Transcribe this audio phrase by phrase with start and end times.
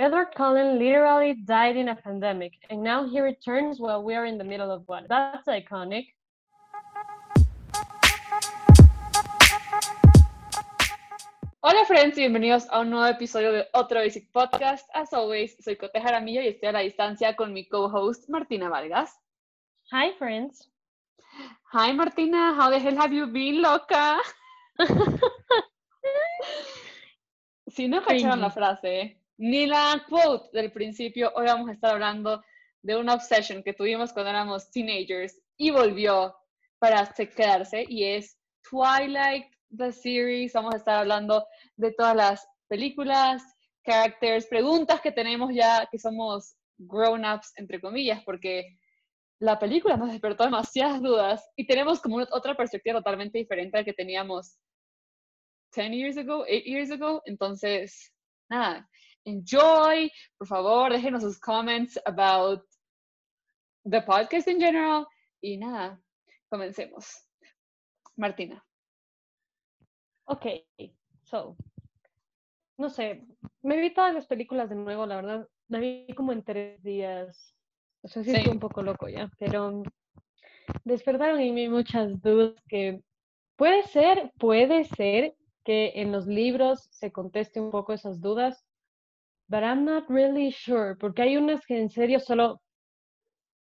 [0.00, 4.38] Edward Cullen literally died in a pandemic, and now he returns while we are in
[4.38, 5.04] the middle of one.
[5.10, 6.14] That's iconic.
[11.60, 14.88] Hola friends y bienvenidos a un nuevo episodio de otro Basic Podcast.
[14.94, 19.20] As always, soy Cote Jaramillo y estoy a la distancia con mi co-host Martina Vargas.
[19.92, 20.70] Hi friends.
[21.74, 24.16] Hi Martina, how the hell have you been, loca?
[27.68, 32.44] si no cacharon la frase, ni la quote del principio, hoy vamos a estar hablando
[32.82, 36.36] de una obsession que tuvimos cuando éramos teenagers y volvió
[36.78, 40.52] para quedarse y es Twilight, the series.
[40.52, 43.42] Vamos a estar hablando de todas las películas,
[43.82, 48.76] characters, preguntas que tenemos ya que somos grown-ups, entre comillas, porque
[49.38, 53.84] la película nos despertó demasiadas dudas y tenemos como otra perspectiva totalmente diferente a la
[53.86, 54.58] que teníamos
[55.74, 57.22] 10 years ago, 8 years ago.
[57.24, 58.12] Entonces,
[58.50, 58.86] nada,
[59.24, 60.10] enjoy.
[60.38, 62.62] Por favor, déjenos sus comments about
[63.84, 65.06] the podcast in general.
[65.40, 66.00] Y nada,
[66.48, 67.06] comencemos.
[68.16, 68.64] Martina.
[70.24, 70.46] Ok,
[71.24, 71.56] so,
[72.76, 73.26] no sé,
[73.62, 77.54] me vi todas las películas de nuevo, la verdad, me vi como en tres días.
[78.02, 79.82] O sea, sí, estoy un poco loco ya, pero
[80.84, 83.02] despertaron en mí muchas dudas que
[83.56, 88.64] puede ser, puede ser que en los libros se conteste un poco esas dudas,
[89.50, 92.62] but I'm not really sure, porque hay unas que en serio solo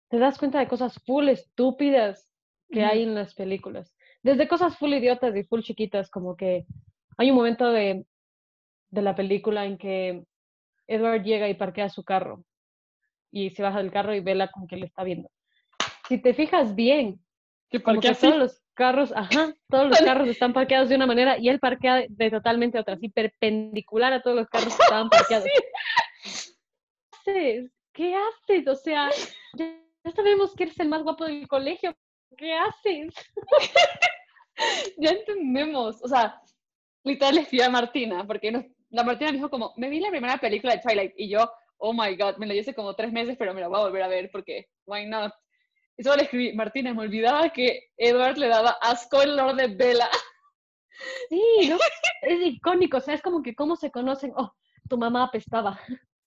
[0.09, 2.30] te das cuenta de cosas full estúpidas
[2.69, 3.95] que hay en las películas.
[4.21, 6.66] Desde cosas full idiotas y full chiquitas, como que
[7.17, 8.05] hay un momento de,
[8.89, 10.23] de la película en que
[10.86, 12.43] Edward llega y parquea su carro
[13.31, 15.30] y se baja del carro y vela como que le está viendo.
[16.09, 17.23] Si te fijas bien,
[17.69, 21.38] que como que todos los carros, ajá, todos los carros están parqueados de una manera
[21.38, 25.49] y él parquea de totalmente otra, así perpendicular a todos los carros que estaban parqueados.
[27.25, 27.71] ¿Qué haces?
[27.91, 28.67] ¿Qué haces?
[28.69, 29.09] O sea,
[29.58, 29.76] ya,
[30.15, 31.93] sabemos que eres el más guapo del colegio.
[32.37, 33.14] ¿Qué haces?
[34.98, 36.02] ya entendemos.
[36.02, 36.42] O sea,
[37.04, 40.73] literal le a Martina, porque la Martina me dijo como, me vi la primera película
[40.73, 43.59] de Twilight y yo, oh my god, me la hice como tres meses, pero me
[43.59, 45.33] la voy a volver a ver porque, why not?
[45.99, 49.67] Y solo le escribí, Martina, me olvidaba que Edward le daba asco el olor de
[49.67, 50.10] Bella.
[51.27, 51.77] Sí, ¿no?
[52.21, 54.55] es icónico, o sea, es como que cómo se conocen, oh,
[54.87, 55.77] tu mamá apestaba.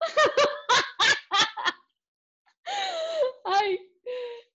[3.47, 3.79] Ay,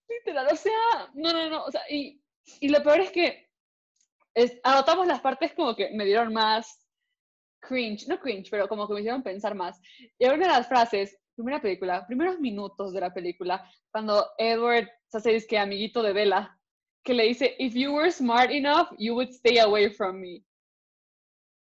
[0.08, 2.22] literal, o sea, no, no, no, o sea, y,
[2.60, 3.50] y lo peor es que
[4.34, 6.86] es, anotamos las partes como que me dieron más
[7.58, 9.80] cringe, no cringe, pero como que me hicieron pensar más.
[10.16, 15.18] Y una de las frases primera película, primeros minutos de la película, cuando Edward se
[15.18, 16.58] hace que amiguito de Bella,
[17.04, 20.44] que le dice, if you were smart enough, you would stay away from me.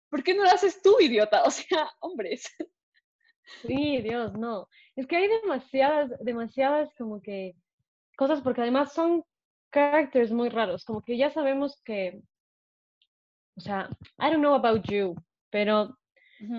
[0.10, 1.44] ¿Por qué no lo haces tú, idiota?
[1.44, 2.44] O sea, hombres.
[3.66, 4.68] Sí, Dios, no.
[4.96, 7.56] Es que hay demasiadas, demasiadas como que
[8.16, 9.24] cosas, porque además son
[9.72, 12.22] characters muy raros, como que ya sabemos que,
[13.58, 15.16] o sea, I don't know about you,
[15.50, 15.98] pero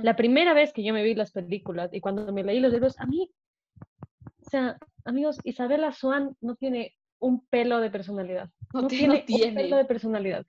[0.03, 2.99] la primera vez que yo me vi las películas y cuando me leí los libros,
[2.99, 3.31] a mí,
[4.17, 8.49] o sea, amigos, Isabela Swan no tiene un pelo de personalidad.
[8.73, 10.45] No, tiene, un pelo de personalidad.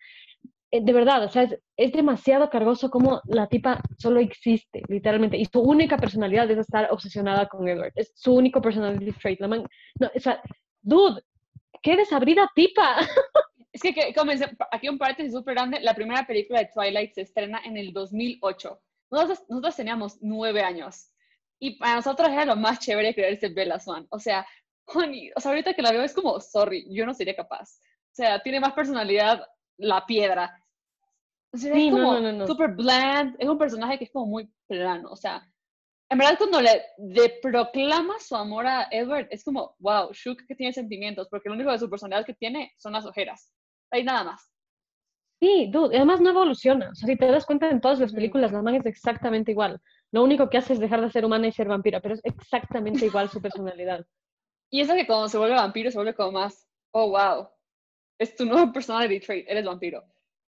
[0.72, 1.48] Eh, de verdad, o sea,
[1.78, 5.38] es, demasiado cargoso como la tipa solo existe, literalmente.
[5.38, 7.94] Y su única personalidad es estar obsesionada con Edward.
[7.96, 9.40] Es su único personality trait.
[9.40, 9.66] La man,
[10.00, 10.42] no, o sea,
[10.82, 11.22] dude,
[11.82, 12.98] qué desabrida tipa.
[13.72, 15.82] Es que, que comencé, aquí un paréntesis súper grande.
[15.82, 18.80] La primera película de Twilight se estrena en el 2008.
[19.12, 21.12] Nosotros, teníamos nueve años
[21.60, 24.08] y para nosotros era lo más chévere creerse Bella Swan.
[24.10, 24.46] O sea,
[24.88, 27.80] honey, o sea, ahorita que la veo es como, sorry, yo no sería capaz.
[28.12, 29.46] O sea, tiene más personalidad
[29.78, 30.62] la piedra.
[31.54, 34.52] O sea, es como no, no, super bland, es un personaje que es como muy
[34.68, 35.10] plano.
[35.12, 35.48] O sea,
[36.10, 40.74] en verdad cuando le, proclama su amor a Edward, es como, wow, Shook que tiene
[40.74, 43.52] sentimientos, porque lo único de su personalidad que tiene son las ojeras.
[43.92, 44.52] Hay nada más.
[45.40, 46.90] Sí, dude, además no evoluciona.
[46.92, 49.82] O sea, si te das cuenta en todas las películas, la man es exactamente igual.
[50.12, 53.06] Lo único que hace es dejar de ser humana y ser vampira, pero es exactamente
[53.06, 54.06] igual su personalidad.
[54.70, 57.50] Y eso que cuando se vuelve vampiro se vuelve como más, oh, wow,
[58.18, 60.04] es tu nuevo personality trait, eres vampiro.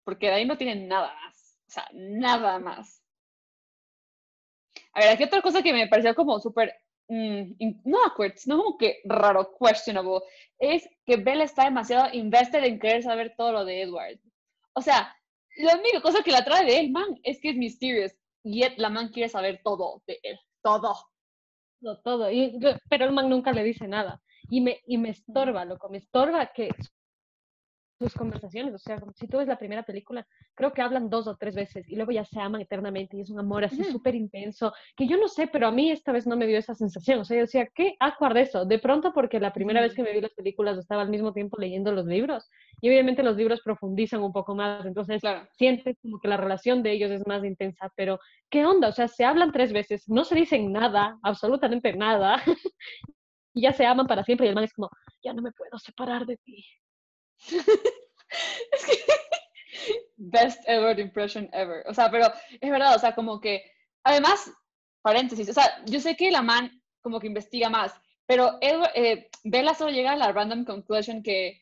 [0.04, 1.58] Porque de ahí no tiene nada más.
[1.68, 3.02] O sea, nada más.
[4.94, 6.74] A ver, aquí otra cosa que me pareció como súper,
[7.08, 7.52] mm,
[7.84, 10.20] no awkward, sino como que raro, questionable,
[10.58, 14.18] es que Bella está demasiado invested en querer saber todo lo de Edward.
[14.74, 15.14] O sea,
[15.56, 18.12] la única cosa que la trae de él, man, es que es mysterious.
[18.44, 20.38] Y la man quiere saber todo de él.
[20.62, 20.94] Todo.
[21.80, 22.30] Todo, todo.
[22.30, 22.58] Y,
[22.88, 24.20] pero el man nunca le dice nada.
[24.50, 25.88] Y me, y me estorba, loco.
[25.88, 26.70] Me estorba que
[28.02, 31.36] sus conversaciones, o sea, si tú ves la primera película, creo que hablan dos o
[31.36, 34.72] tres veces y luego ya se aman eternamente y es un amor así súper intenso,
[34.96, 37.24] que yo no sé, pero a mí esta vez no me dio esa sensación, o
[37.24, 38.64] sea, yo decía, ¿qué acuerdo eso?
[38.64, 41.56] De pronto porque la primera vez que me vi las películas estaba al mismo tiempo
[41.58, 42.50] leyendo los libros
[42.80, 45.22] y obviamente los libros profundizan un poco más, entonces
[45.56, 48.18] sientes como que la relación de ellos es más intensa, pero
[48.50, 48.88] ¿qué onda?
[48.88, 52.42] O sea, se hablan tres veces, no se dicen nada, absolutamente nada,
[53.54, 54.90] y ya se aman para siempre y el man es como,
[55.22, 56.64] ya no me puedo separar de ti.
[58.72, 58.98] es que
[60.16, 61.84] best ever impression ever.
[61.88, 63.64] O sea, pero es verdad, o sea, como que,
[64.04, 64.50] además,
[65.02, 67.92] paréntesis, o sea, yo sé que la man como que investiga más,
[68.26, 71.60] pero eh, Bella solo llega a la random conclusion que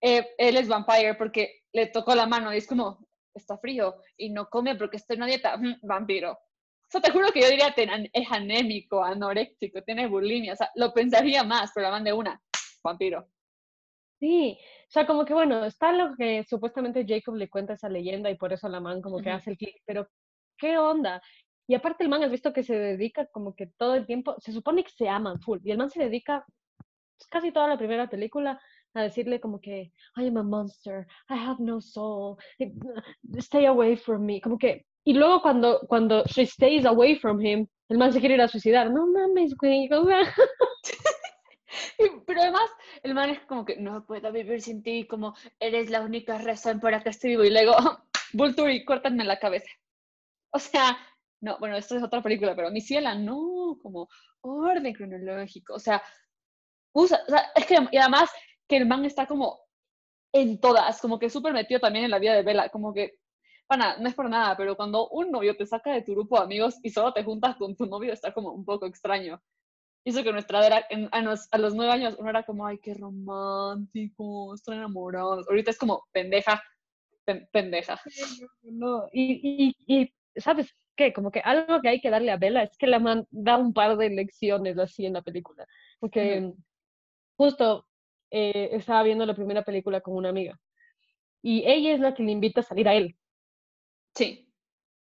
[0.00, 4.30] eh, él es vampire porque le tocó la mano y es como, está frío y
[4.30, 6.32] no come porque está en una dieta, vampiro.
[6.32, 7.72] O sea, te juro que yo diría,
[8.12, 12.42] es anémico, anoréxico, tiene bulimia, o sea, lo pensaría más, pero la man de una,
[12.82, 13.28] vampiro.
[14.20, 18.30] Sí, o sea, como que bueno, está lo que supuestamente Jacob le cuenta esa leyenda
[18.30, 20.08] y por eso la man como que hace el clic, pero
[20.58, 21.22] ¿qué onda?
[21.66, 24.52] Y aparte el man has visto que se dedica como que todo el tiempo, se
[24.52, 26.44] supone que se aman full, y el man se dedica
[27.16, 28.60] pues, casi toda la primera película
[28.92, 32.72] a decirle como que I am a monster, I have no soul, eh,
[33.38, 37.66] stay away from me, como que, y luego cuando, cuando she stays away from him,
[37.88, 40.20] el man se quiere ir a suicidar, no mames, güey, o sea...
[42.26, 42.70] Pero además,
[43.02, 46.80] el man es como que no puedo vivir sin ti, como eres la única razón
[46.80, 47.44] para que esté vivo.
[47.44, 47.74] Y luego,
[48.32, 49.70] Vulture, córtanme la cabeza.
[50.50, 50.98] O sea,
[51.40, 54.08] no, bueno, esto es otra película, pero mi ciela, no, como
[54.42, 55.74] orden cronológico.
[55.74, 56.02] O sea,
[56.92, 58.30] usa, o sea, es que, y además
[58.68, 59.60] que el man está como
[60.32, 63.18] en todas, como que súper metido también en la vida de Bella, como que,
[63.68, 66.44] bueno, no es por nada, pero cuando un novio te saca de tu grupo de
[66.44, 69.40] amigos y solo te juntas con tu novio, está como un poco extraño
[70.10, 74.76] hizo que nuestra era, a, los, nueve años, uno era como, ay, qué romántico, estoy
[74.76, 75.44] enamorado.
[75.48, 76.62] Ahorita es como, pendeja,
[77.52, 78.00] pendeja.
[78.62, 81.12] No, y, y, ¿sabes qué?
[81.12, 83.72] Como que algo que hay que darle a Bella es que la man da un
[83.72, 85.66] par de lecciones así en la película.
[85.98, 86.52] Porque
[87.36, 87.86] justo
[88.30, 90.58] eh, estaba viendo la primera película con una amiga.
[91.42, 93.16] Y ella es la que le invita a salir a él.
[94.14, 94.46] Sí.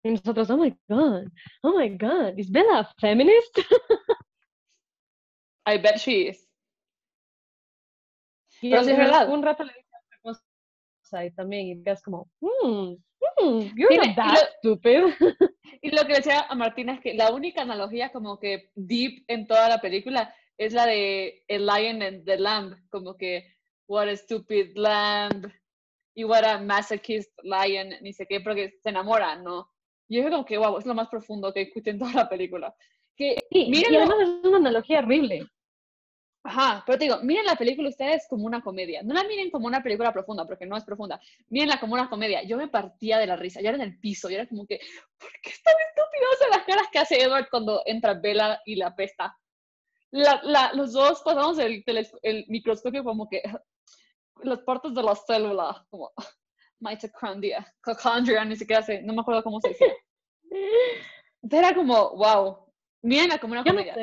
[0.04, 1.28] Y nosotros, oh my God,
[1.64, 3.58] oh my God, ¿is Bella feminist?
[5.74, 6.48] I bet she is.
[8.62, 9.30] Y Pero es verdad.
[9.30, 12.96] Un rato le dije otra cosa y también, y es como, mmm,
[13.42, 15.04] mm, you're not that stupid.
[15.82, 19.48] Y lo que decía a Martina es que la única analogía como que deep en
[19.48, 23.56] toda la película es la de el lion and the lamb, como que
[23.88, 25.50] what a stupid lamb
[26.14, 29.72] y what a masochist lion, ni sé qué, porque se enamoran, ¿no?
[30.10, 32.30] Y yo creo como que, wow, es lo más profundo que escuché en toda la
[32.30, 32.76] película.
[33.16, 35.48] Que, sí, y además es una analogía horrible.
[36.50, 39.04] Ajá, pero te digo, miren la película ustedes como una comedia.
[39.04, 41.22] No la miren como una película profunda, porque no es profunda.
[41.50, 42.42] Mírenla como una comedia.
[42.42, 43.62] Yo me partía de la risa.
[43.62, 44.30] Yo era en el piso.
[44.30, 44.80] Yo era como que,
[45.20, 48.96] ¿por qué es tan estúpido las caras que hace Edward cuando entra Bella y la
[48.96, 49.38] pesta?
[50.10, 51.84] La, la, los dos pasamos el,
[52.24, 53.44] el, microscopio como que
[54.42, 56.12] las partes de la célula, como
[56.80, 59.98] mitochondria, cochondria, ni siquiera sé, no me acuerdo cómo se dice.
[61.52, 62.74] Era como, wow,
[63.04, 63.96] Mírenla como una comedia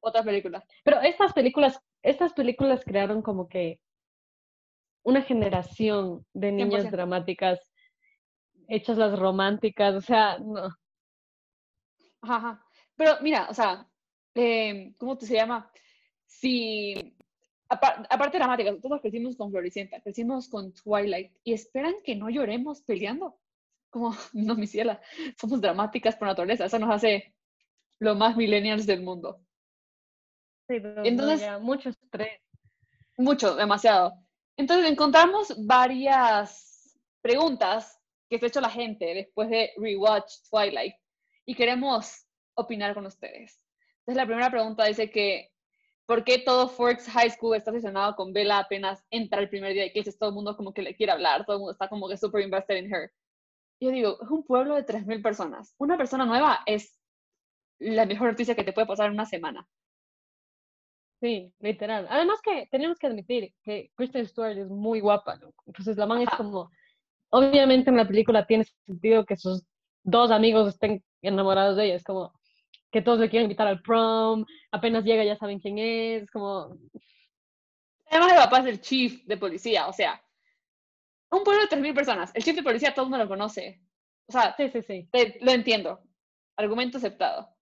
[0.00, 0.64] otra película.
[0.84, 3.80] Pero estas películas, estas películas crearon como que
[5.06, 7.60] una generación de niñas dramáticas,
[8.66, 10.68] hechas las románticas, o sea, no.
[12.22, 12.64] Ajá,
[12.96, 13.88] Pero mira, o sea,
[14.34, 15.70] eh, ¿cómo se llama?
[16.26, 17.16] Si,
[17.68, 23.38] aparte dramáticas, todos crecimos con Floricienta, crecimos con Twilight y esperan que no lloremos peleando.
[23.90, 25.00] Como, no, mi ciela,
[25.40, 27.32] somos dramáticas por naturaleza, eso nos hace
[28.00, 29.45] lo más millennials del mundo.
[30.68, 32.40] Entonces, mucho estrés.
[33.18, 34.12] Mucho, demasiado.
[34.56, 40.94] Entonces encontramos varias preguntas que se ha hecho la gente después de rewatch Twilight
[41.44, 43.60] y queremos opinar con ustedes.
[44.00, 45.50] Entonces la primera pregunta dice que
[46.06, 49.84] ¿por qué todo Forks High School está obsesionado con Bella apenas entra el primer día
[49.84, 50.18] de clases?
[50.18, 52.42] Todo el mundo como que le quiere hablar, todo el mundo está como que super
[52.42, 53.12] invested in her.
[53.80, 55.74] Yo digo, es un pueblo de 3.000 personas.
[55.78, 56.98] Una persona nueva es
[57.78, 59.68] la mejor noticia que te puede pasar en una semana.
[61.20, 62.06] Sí, literal.
[62.10, 65.52] Además que tenemos que admitir que Kristen Stewart es muy guapa, ¿no?
[65.66, 66.70] Entonces la man es como,
[67.30, 69.64] obviamente en la película tiene sentido que sus
[70.02, 72.32] dos amigos estén enamorados de ella, es como
[72.92, 76.76] que todos le quieren invitar al prom, apenas llega ya saben quién es, como...
[78.10, 80.22] Además el papá es el chief de policía, o sea,
[81.30, 83.80] un pueblo de 3.000 personas, el chief de policía todo el mundo lo conoce.
[84.28, 85.08] O sea, sí, sí, sí.
[85.40, 86.00] lo entiendo.
[86.56, 87.55] Argumento aceptado.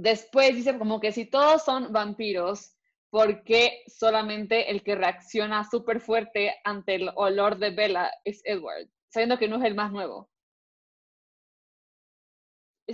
[0.00, 2.76] Después dice como que si todos son vampiros,
[3.10, 8.88] por qué solamente el que reacciona súper fuerte ante el olor de Bella es Edward,
[9.08, 10.30] sabiendo que no es el más nuevo.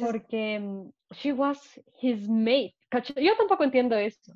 [0.01, 2.75] Porque mm, she was his mate.
[3.17, 4.33] Yo tampoco entiendo eso.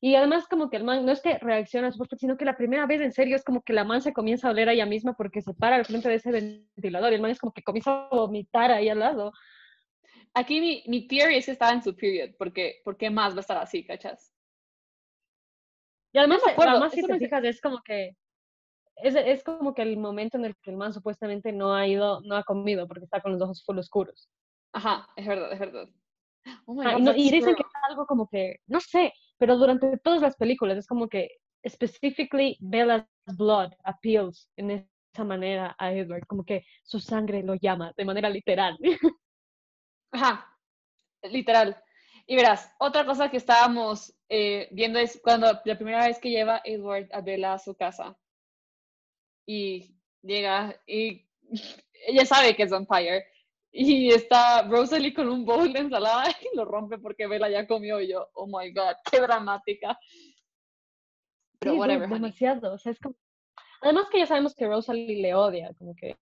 [0.00, 3.00] Y además como que el man no es que reacciona sino que la primera vez
[3.00, 5.40] en serio es como que la man se comienza a oler a ella misma porque
[5.40, 8.08] se para al frente de ese ventilador y el man es como que comienza a
[8.10, 9.32] vomitar ahí al lado.
[10.34, 13.38] Aquí mi, mi theory es que estaba en su period, porque ¿por qué más va
[13.38, 14.32] a estar así, cachas?
[16.12, 18.16] Y además, además si te fijas, es como que
[19.02, 22.20] es, es, como que el momento en el que el man supuestamente no ha ido,
[22.22, 24.28] no ha comido porque está con los ojos full oscuros.
[24.72, 25.88] Ajá, es verdad, es verdad.
[26.66, 30.78] Oh y, dicen que es algo como que, no sé, pero durante todas las películas
[30.78, 31.28] es como que
[31.66, 33.06] specifically Bella's
[33.36, 38.30] blood appeals en esa manera a Edward, como que su sangre lo llama de manera
[38.30, 38.78] literal.
[40.10, 40.56] Ajá,
[41.22, 41.82] literal.
[42.26, 46.60] Y verás, otra cosa que estábamos eh, viendo es cuando la primera vez que lleva
[46.64, 48.18] Edward a Bella a su casa
[49.46, 51.26] y llega y
[52.06, 53.24] ella sabe que es vampire
[53.70, 58.00] y está Rosalie con un bowl de ensalada y lo rompe porque Bella ya comió
[58.00, 59.98] y yo, oh my god, qué dramática.
[61.58, 62.08] Pero whatever.
[62.08, 63.16] Demasiado, o sea, es como...
[63.80, 66.16] Además que ya sabemos que Rosalie le odia, como que...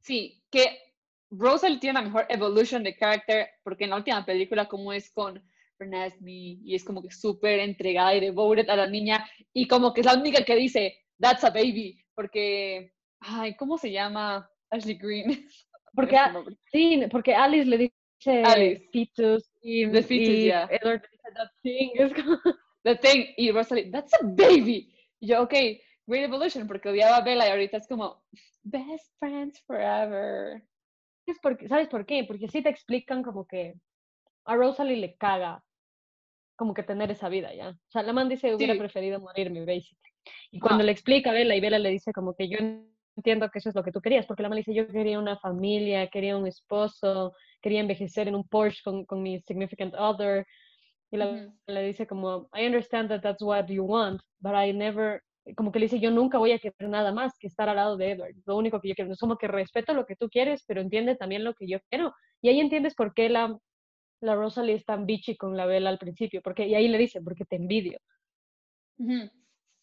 [0.00, 0.91] Sí, que
[1.32, 5.42] Rosalie tiene la mejor evolution de carácter porque en la última película como es con
[5.78, 10.02] Renesmee y es como que súper entregada y devoted a la niña y como que
[10.02, 14.48] es la única que dice, that's a baby, porque, ay, ¿cómo se llama?
[14.70, 15.48] Ashley Green.
[15.94, 16.16] Porque,
[16.72, 18.88] sí, porque Alice le dice Alice.
[18.90, 20.66] fetus y, The fetus, y yeah.
[20.70, 21.90] Edward dice that thing.
[21.96, 22.38] Es como...
[22.82, 23.26] The thing.
[23.36, 24.90] Y Rosalie, that's a baby.
[25.20, 25.52] Y yo, ok,
[26.06, 28.24] great evolution, porque odiaba a Bella y ahorita es como,
[28.62, 30.62] best friends forever.
[31.42, 32.24] Porque, ¿Sabes por qué?
[32.24, 33.74] Porque sí te explican como que
[34.44, 35.62] a Rosalie le caga
[36.56, 37.70] como que tener esa vida, ¿ya?
[37.70, 40.12] O sea, la man dice, hubiera preferido morirme, basically.
[40.50, 42.58] Y cuando le explica a Bella y Bella le dice como que yo
[43.16, 45.38] entiendo que eso es lo que tú querías, porque la mamá dice, yo quería una
[45.38, 50.46] familia, quería un esposo, quería envejecer en un Porsche con, con mi significant other.
[51.10, 55.22] Y la, le dice como, I understand that that's what you want, but I never,
[55.56, 57.96] como que le dice, yo nunca voy a querer nada más que estar al lado
[57.96, 58.34] de Edward.
[58.46, 61.16] Lo único que yo quiero es como que respeto lo que tú quieres, pero entiende
[61.16, 62.14] también lo que yo quiero.
[62.40, 63.58] Y ahí entiendes por qué la,
[64.20, 67.20] la Rosalie es tan bitchy con la Bella al principio, porque, y ahí le dice,
[67.20, 67.98] porque te envidio.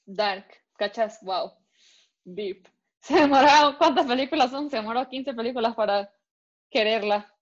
[0.06, 0.48] Dark,
[0.78, 1.52] cachas, wow,
[2.24, 2.68] deep.
[3.02, 4.70] Se demoró, ¿cuántas películas son?
[4.70, 6.12] Se demoró 15 películas para
[6.70, 7.34] quererla.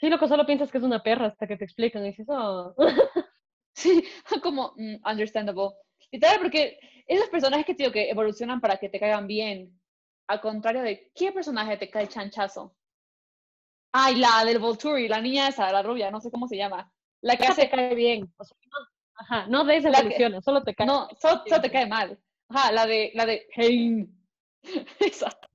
[0.00, 2.26] Sí, lo que solo piensas que es una perra hasta que te explican y dices,
[2.28, 2.74] oh.
[3.74, 4.04] sí,
[4.42, 5.70] como mm, understandable.
[6.10, 9.78] Y tal, porque esos personajes que digo que evolucionan para que te caigan bien,
[10.28, 12.76] al contrario de qué personaje te cae chanchazo.
[13.92, 16.92] Ay, la del Volturi, la niña esa, la rubia, no sé cómo se llama.
[17.22, 17.70] La que hace...
[17.70, 18.32] cae bien.
[19.14, 19.90] ajá, no de esa
[20.42, 20.86] solo te cae.
[20.86, 22.18] No, solo, te cae mal.
[22.48, 23.46] Ajá, la de, la de
[25.00, 25.48] Exacto.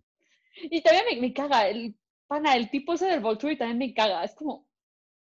[0.55, 1.95] Y también me, caga, el
[2.27, 4.67] pana, el tipo ese del Volturi también me caga, es como,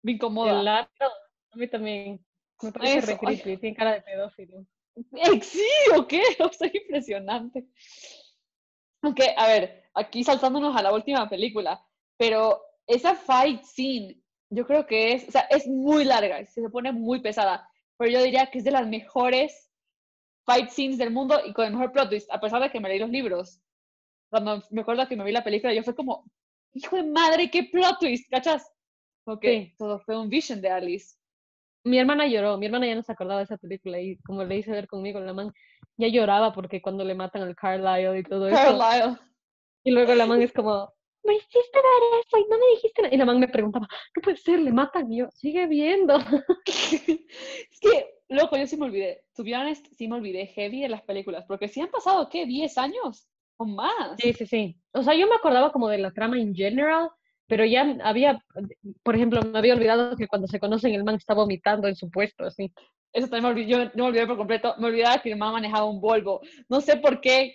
[0.03, 0.81] me incomoda.
[0.81, 2.25] a mí también,
[2.63, 4.67] me parece re creepy, tiene cara de pedófilo.
[5.43, 6.23] Sí, ¿o qué?
[6.41, 7.67] O sea, impresionante.
[9.03, 11.85] Aunque, a ver, aquí saltándonos a la última película,
[12.17, 14.21] pero esa fight scene,
[14.51, 18.23] yo creo que es, o sea, es muy larga, se pone muy pesada, pero yo
[18.23, 19.71] diría que es de las mejores
[20.45, 22.89] fight scenes del mundo y con el mejor plot twist, a pesar de que me
[22.89, 23.61] leí los libros
[24.33, 26.25] cuando me acuerdo que me vi la película, yo fue como,
[26.73, 28.67] hijo de madre, qué plot twist, ¿cachas?
[29.27, 29.45] Ok,
[29.77, 31.17] todo fue un vision de Alice.
[31.85, 34.57] Mi hermana lloró, mi hermana ya no se acordaba de esa película y como le
[34.57, 35.53] hice ver conmigo, la man
[35.97, 38.57] ya lloraba porque cuando le matan al Carlisle y todo eso.
[38.57, 39.19] Carlisle.
[39.85, 40.93] Y luego la man es como,
[41.25, 43.15] me hiciste ver eso y no me dijiste nada.
[43.15, 45.13] Y la man me preguntaba, no puede ser, le matan.
[45.13, 46.17] Y yo, sigue viendo.
[46.67, 49.25] es que, loco, yo sí me olvidé.
[49.35, 52.47] To be honest, sí me olvidé heavy de las películas, porque si han pasado, ¿qué?
[52.47, 53.29] ¿10 años?
[53.67, 54.17] más.
[54.19, 54.77] Sí, sí, sí.
[54.93, 57.11] O sea, yo me acordaba como de la trama en general,
[57.47, 58.43] pero ya había,
[59.03, 62.11] por ejemplo, me había olvidado que cuando se conocen el man está vomitando en su
[62.11, 62.73] puesto, así.
[63.13, 65.53] Eso también me olvidé, yo no me olvidé por completo, me olvidaba que el man
[65.53, 66.41] manejaba un Volvo.
[66.69, 67.55] No sé por qué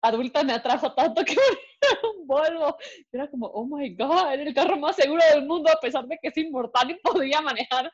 [0.00, 1.34] adulta me atrajo tanto que
[2.18, 2.76] un Volvo.
[3.12, 6.18] Era como, oh my god, era el carro más seguro del mundo a pesar de
[6.20, 7.92] que es inmortal y podría manejar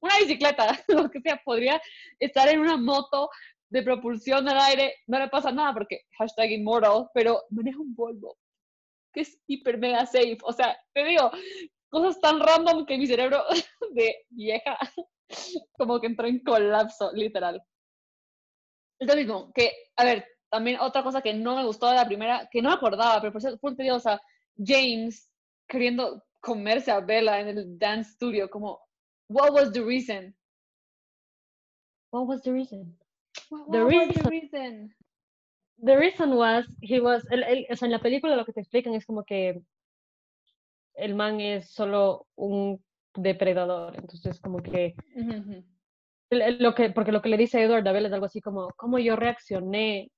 [0.00, 1.80] una bicicleta, lo que sea, podría
[2.18, 3.30] estar en una moto
[3.70, 8.36] de propulsión al aire, no le pasa nada porque hashtag immortal, pero maneja un Volvo,
[9.14, 10.38] que es hiper mega safe.
[10.42, 11.30] O sea, te digo,
[11.88, 13.42] cosas tan random que mi cerebro
[13.94, 14.76] de vieja
[15.78, 17.62] como que entró en colapso, literal.
[18.98, 22.06] Es lo mismo, que, a ver, también otra cosa que no me gustó de la
[22.06, 24.20] primera, que no me acordaba, pero por eso fue un o sea,
[24.56, 25.30] James
[25.68, 28.80] queriendo comerse a Bella en el dance studio, como,
[29.28, 30.34] what was the reason?
[32.12, 32.96] What was the reason?
[33.50, 34.94] What, The what was reason- the reason?
[35.84, 38.60] The reason was, he was, el- el- o sea, en la película lo que te
[38.60, 39.60] explican es como que
[40.94, 42.82] el man es solo un
[43.14, 44.94] depredador, entonces como que
[46.30, 48.70] el- el- lo que, porque lo que le dice Edward Abel es algo así como,
[48.76, 50.10] ¿cómo yo reaccioné?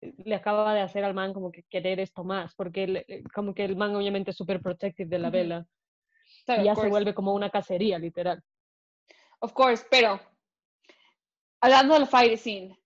[0.00, 3.64] Le acaba de hacer al man como que querer esto más, porque eh, como que
[3.64, 5.36] el man obviamente es súper protective de la Ujú.
[5.36, 5.66] vela,
[6.44, 6.90] Claro, y ya of se course.
[6.90, 8.40] vuelve como una cacería, literal.
[9.40, 10.20] Of course, pero
[11.60, 12.78] hablando del fight scene,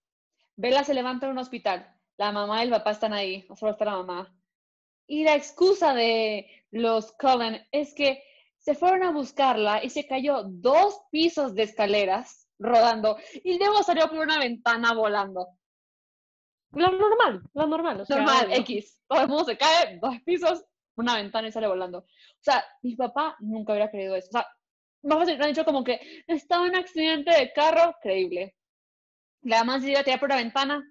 [0.56, 1.86] Bella se levanta en un hospital,
[2.18, 4.34] la mamá y el papá están ahí, o solo está la mamá.
[5.06, 8.22] Y la excusa de los Cullen es que
[8.58, 14.08] se fueron a buscarla y se cayó dos pisos de escaleras rodando y luego salió
[14.08, 15.48] por una ventana volando.
[16.70, 18.00] Lo normal, lo normal.
[18.00, 18.56] O sea, Normal, obvio.
[18.58, 19.00] X.
[19.06, 20.64] Todo el mundo se cae, dos pisos,
[20.96, 21.98] una ventana y sale volando.
[21.98, 22.06] O
[22.40, 24.28] sea, mi papá nunca hubiera creído eso.
[24.28, 24.46] O sea,
[25.02, 28.54] más fácil, me han dicho como que estaba en un accidente de carro, creíble.
[29.42, 30.82] La mamá se iba a tirar por la ventana,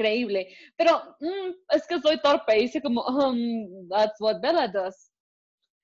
[0.00, 0.48] creíble.
[0.76, 5.12] Pero mm, es que soy torpe, dice como, um, that's what Bella does.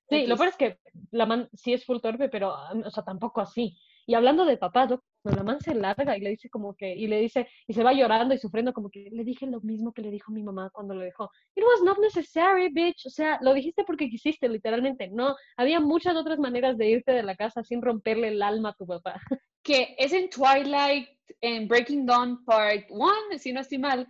[0.08, 0.38] Sí, lo X.
[0.38, 0.78] peor es que
[1.10, 3.76] la man sí es full torpe, pero, ah, o sea, tampoco así.
[4.06, 4.88] Y hablando de papás,
[5.22, 7.82] cuando la man se larga y le dice como que, y le dice, y se
[7.82, 10.70] va llorando y sufriendo como que, le dije lo mismo que le dijo mi mamá
[10.70, 11.30] cuando lo dejó.
[11.56, 13.06] It was not necessary, bitch.
[13.06, 15.08] O sea, lo dijiste porque quisiste, literalmente.
[15.08, 18.74] No, había muchas otras maneras de irte de la casa sin romperle el alma a
[18.74, 19.20] tu papá.
[19.64, 21.08] que es en Twilight,
[21.40, 24.06] en Breaking Dawn Part 1, si no estoy mal,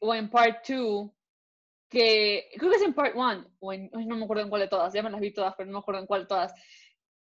[0.00, 1.08] o en Part 2,
[1.88, 4.68] que creo que es en Part 1, o en, no me acuerdo en cuál de
[4.68, 6.52] todas, ya me las vi todas, pero no me acuerdo en cuál de todas,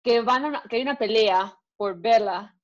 [0.02, 2.54] que, van que hay una pelea por Bella,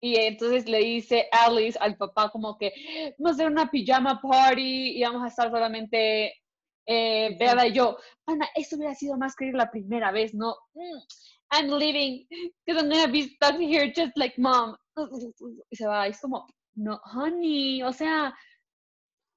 [0.00, 2.72] y entonces le dice Alice al papá como que
[3.18, 6.34] vamos a hacer una pijama party y vamos a estar solamente
[6.86, 7.96] eh, Bella y yo.
[8.26, 10.56] Ana, eso hubiera sido más creíble la primera vez, ¿no?
[10.74, 10.98] Mm,
[11.50, 12.26] I'm leaving
[12.66, 14.76] because I'm gonna be stuck here just like mom.
[15.70, 18.34] Y se va, y es como, no, honey, o sea,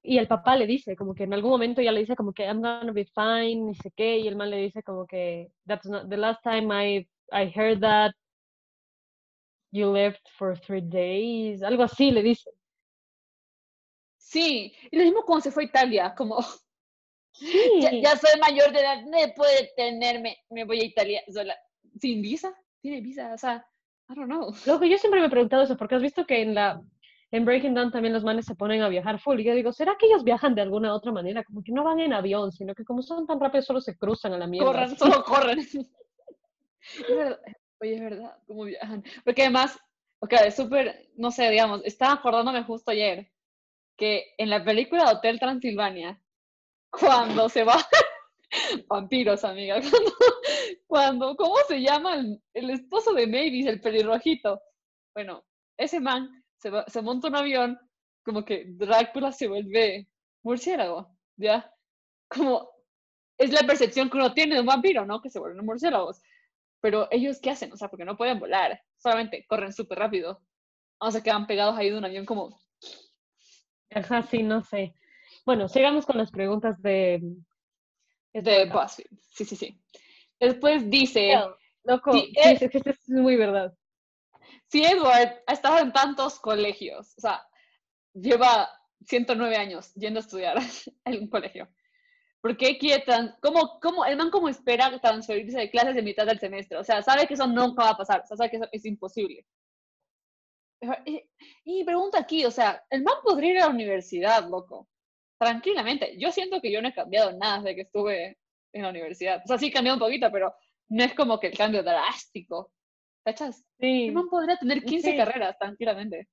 [0.08, 2.44] Y el papá le dice, como que en algún momento ya le dice como que
[2.44, 5.86] I'm gonna be fine, ni sé qué, y el man le dice como que that's
[5.86, 8.12] not the last time I, I heard that
[9.76, 12.50] you left for three days, algo así le dice.
[14.16, 14.72] sí.
[14.90, 16.42] Y lo mismo cuando se fue a Italia, como,
[17.38, 17.38] Sí,
[17.80, 21.56] ya, ya soy mayor de edad, me puede tenerme, me voy a Italia sola.
[22.00, 22.52] ¿Sin visa?
[22.80, 23.32] ¿Tiene visa?
[23.34, 23.66] O sea,
[24.08, 24.54] I don't know.
[24.66, 26.82] Lo que yo siempre me he preguntado eso, porque has visto que en la
[27.32, 29.40] en Breaking Down también los manes se ponen a viajar full.
[29.40, 31.44] Y yo digo, ¿será que ellos viajan de alguna otra manera?
[31.44, 34.32] Como que no van en avión, sino que como son tan rápidos solo se cruzan
[34.32, 34.66] a la mierda.
[34.66, 34.96] corran, así.
[34.96, 35.58] solo corran.
[37.80, 39.04] Oye, es verdad, cómo viajan.
[39.24, 39.78] Porque además,
[40.20, 43.30] ok, es súper, no sé, digamos, estaba acordándome justo ayer
[43.96, 46.20] que en la película Hotel Transilvania,
[46.90, 47.76] cuando se va,
[48.88, 50.12] vampiros, amiga, cuando,
[50.86, 54.60] cuando, ¿cómo se llama el, el esposo de Mavis, el pelirrojito?
[55.14, 55.44] Bueno,
[55.76, 57.78] ese man se, va- se monta un avión,
[58.24, 60.08] como que Drácula se vuelve
[60.44, 61.72] murciélago, ¿ya?
[62.28, 62.68] Como
[63.38, 65.20] es la percepción que uno tiene de un vampiro, ¿no?
[65.20, 66.20] Que se vuelven murciélagos.
[66.86, 67.72] Pero ellos, ¿qué hacen?
[67.72, 70.40] O sea, porque no pueden volar, solamente corren súper rápido.
[71.00, 72.60] O se quedan pegados ahí de un avión como...
[73.90, 74.94] Ajá, sí, no sé.
[75.44, 77.20] Bueno, sigamos con las preguntas de...
[78.32, 78.66] de.
[78.66, 79.06] BuzzFeed.
[79.32, 79.82] Sí, sí, sí.
[80.38, 81.32] Después dice,
[81.82, 83.74] Loco, Sí, sí, es que esto es muy verdad.
[84.68, 87.44] si Edward ha estado en tantos colegios, o sea,
[88.14, 88.70] lleva
[89.06, 90.56] 109 años yendo a estudiar
[91.04, 91.68] en un colegio,
[92.46, 93.02] ¿por qué quiere
[93.40, 96.78] cómo, cómo, el man cómo espera transferirse de clases de mitad del semestre?
[96.78, 98.84] O sea, sabe que eso nunca va a pasar, o sea, sabe que eso es
[98.84, 99.44] imposible.
[101.64, 104.88] Y, pregunta aquí, o sea, el man podría ir a la universidad, loco,
[105.40, 106.16] tranquilamente.
[106.18, 108.38] Yo siento que yo no he cambiado nada desde que estuve
[108.72, 109.42] en la universidad.
[109.44, 110.54] O sea, sí he cambiado un poquito, pero
[110.90, 112.70] no es como que el cambio drástico.
[113.24, 113.64] ¿Cachas?
[113.80, 115.16] Sí, El man podría tener 15 Sí.
[115.16, 116.28] carreras tranquilamente.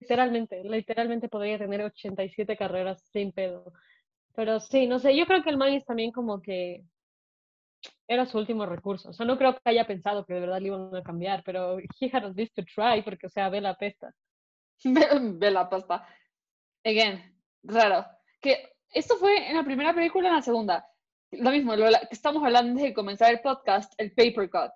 [0.00, 3.72] literalmente, literalmente podría tener 87 carreras sin pedo.
[4.36, 6.84] Pero sí, no sé, yo creo que el man es también como que
[8.06, 9.08] era su último recurso.
[9.08, 11.78] O sea, no creo que haya pensado que de verdad le iban a cambiar, pero
[11.78, 14.14] he had at least to try, porque, o sea, ve la pesta.
[14.84, 15.06] Ve,
[15.38, 16.06] ve la pasta.
[16.84, 18.04] Again, raro.
[18.40, 20.86] Que esto fue en la primera película en la segunda.
[21.32, 24.72] Lo mismo, lo la- que estamos hablando antes de comenzar el podcast, el paper cut.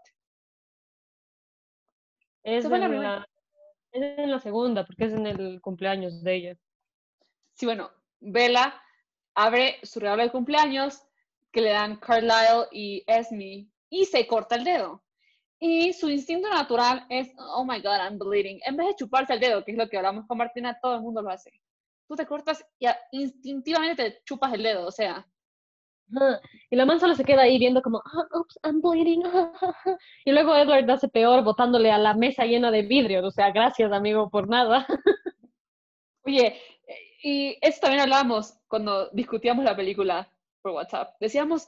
[2.43, 3.17] Es la en primera.
[3.19, 3.29] la,
[3.93, 6.57] es en la segunda, porque es en el cumpleaños de ella.
[7.53, 8.81] Sí, bueno, Bella
[9.35, 11.03] abre su regalo de cumpleaños
[11.53, 15.03] que le dan Carlisle y Esme y se corta el dedo.
[15.59, 18.61] Y su instinto natural es, oh my god, I'm bleeding.
[18.65, 21.03] En vez de chuparse el dedo, que es lo que hablamos con Martina, todo el
[21.03, 21.53] mundo lo hace.
[22.09, 25.27] Tú te cortas y instintivamente te chupas el dedo, o sea,
[26.71, 29.23] Y la man solo se queda ahí viendo como, oh, oops, I'm bleeding.
[30.25, 33.25] Y luego Edward hace peor botándole a la mesa llena de vidrio.
[33.27, 34.87] O sea, gracias, amigo, por nada.
[36.25, 36.61] Oye,
[37.23, 40.31] y esto también hablábamos cuando discutíamos la película
[40.63, 41.15] por WhatsApp.
[41.21, 41.67] Decíamos,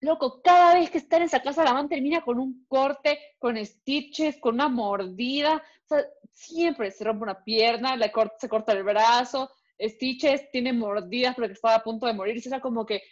[0.00, 3.64] loco, cada vez que está en esa casa la man termina con un corte, con
[3.64, 5.56] stitches, con una mordida.
[5.56, 11.34] O sea, siempre se rompe una pierna, le se corta el brazo, stitches, tiene mordidas
[11.34, 12.36] porque estaba a punto de morir.
[12.36, 13.02] Y era como que,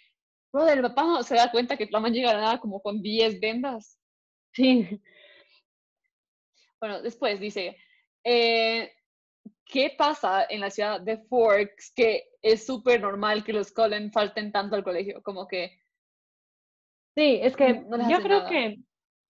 [0.52, 3.02] brother, el papá no se da cuenta que la man llega a nada como con
[3.02, 3.98] 10 vendas.
[4.52, 5.00] Sí.
[6.80, 7.76] Bueno, después dice,
[8.22, 8.83] eh,
[9.74, 14.52] ¿qué pasa en la ciudad de Forks que es súper normal que los Cullen falten
[14.52, 15.20] tanto al colegio?
[15.20, 15.80] Como que
[17.16, 18.76] Sí, es que yo creo que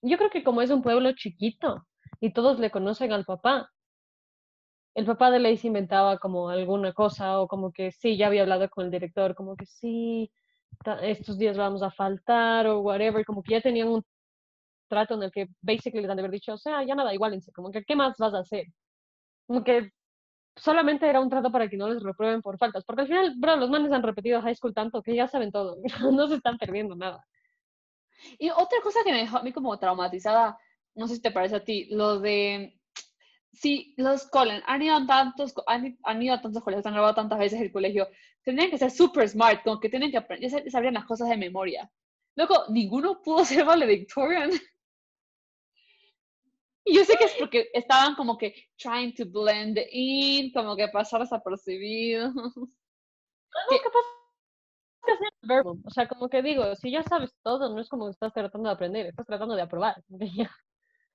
[0.02, 1.86] yo creo que como es un pueblo chiquito
[2.20, 3.70] y todos le conocen al papá,
[4.94, 8.68] el papá de Lacey inventaba como alguna cosa o como que sí, ya había hablado
[8.68, 10.30] con el director, como que sí,
[11.02, 14.02] estos días vamos a faltar o whatever, como que ya tenían un
[14.88, 17.50] trato en el que basically les han de haber dicho, o sea, ya nada, igualense,
[17.50, 18.66] como que ¿qué más vas a hacer?
[19.46, 19.90] Como que
[20.56, 23.56] solamente era un trato para que no les reprueben por faltas, porque al final, bro,
[23.56, 25.78] los manes han repetido high school tanto que ya saben todo,
[26.12, 27.24] no se están perdiendo nada.
[28.38, 30.58] Y otra cosa que me dejó a mí como traumatizada,
[30.94, 32.78] no sé si te parece a ti, lo de
[33.54, 37.38] si los Colin han ido a tantos, han, ido a tantos colegios, han grabado tantas
[37.38, 38.08] veces el colegio,
[38.42, 41.36] tendrían que ser super smart, como que tienen que aprender, ya sabrían las cosas de
[41.36, 41.90] memoria.
[42.36, 44.50] Luego, ninguno pudo ser valedictorian.
[46.84, 50.88] Y yo sé que es porque estaban como que trying to blend in, como que
[50.88, 52.32] pasar desapercibido.
[53.70, 54.08] ¿Qué pasa?
[55.84, 58.68] O sea, como que digo, si ya sabes todo, no es como que estás tratando
[58.68, 60.02] de aprender, estás tratando de aprobar.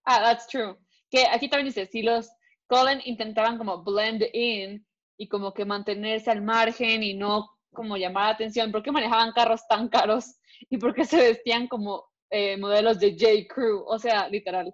[0.05, 0.77] ah, that's true.
[1.10, 2.29] Que aquí también dice, si los
[2.67, 4.86] Colin intentaban como blend in
[5.17, 9.32] y como que mantenerse al margen y no como llamar la atención, ¿por qué manejaban
[9.34, 10.39] carros tan caros?
[10.69, 13.53] ¿Y por qué se vestían como eh, modelos de J.
[13.53, 13.84] Crew?
[13.88, 14.73] O sea, literal.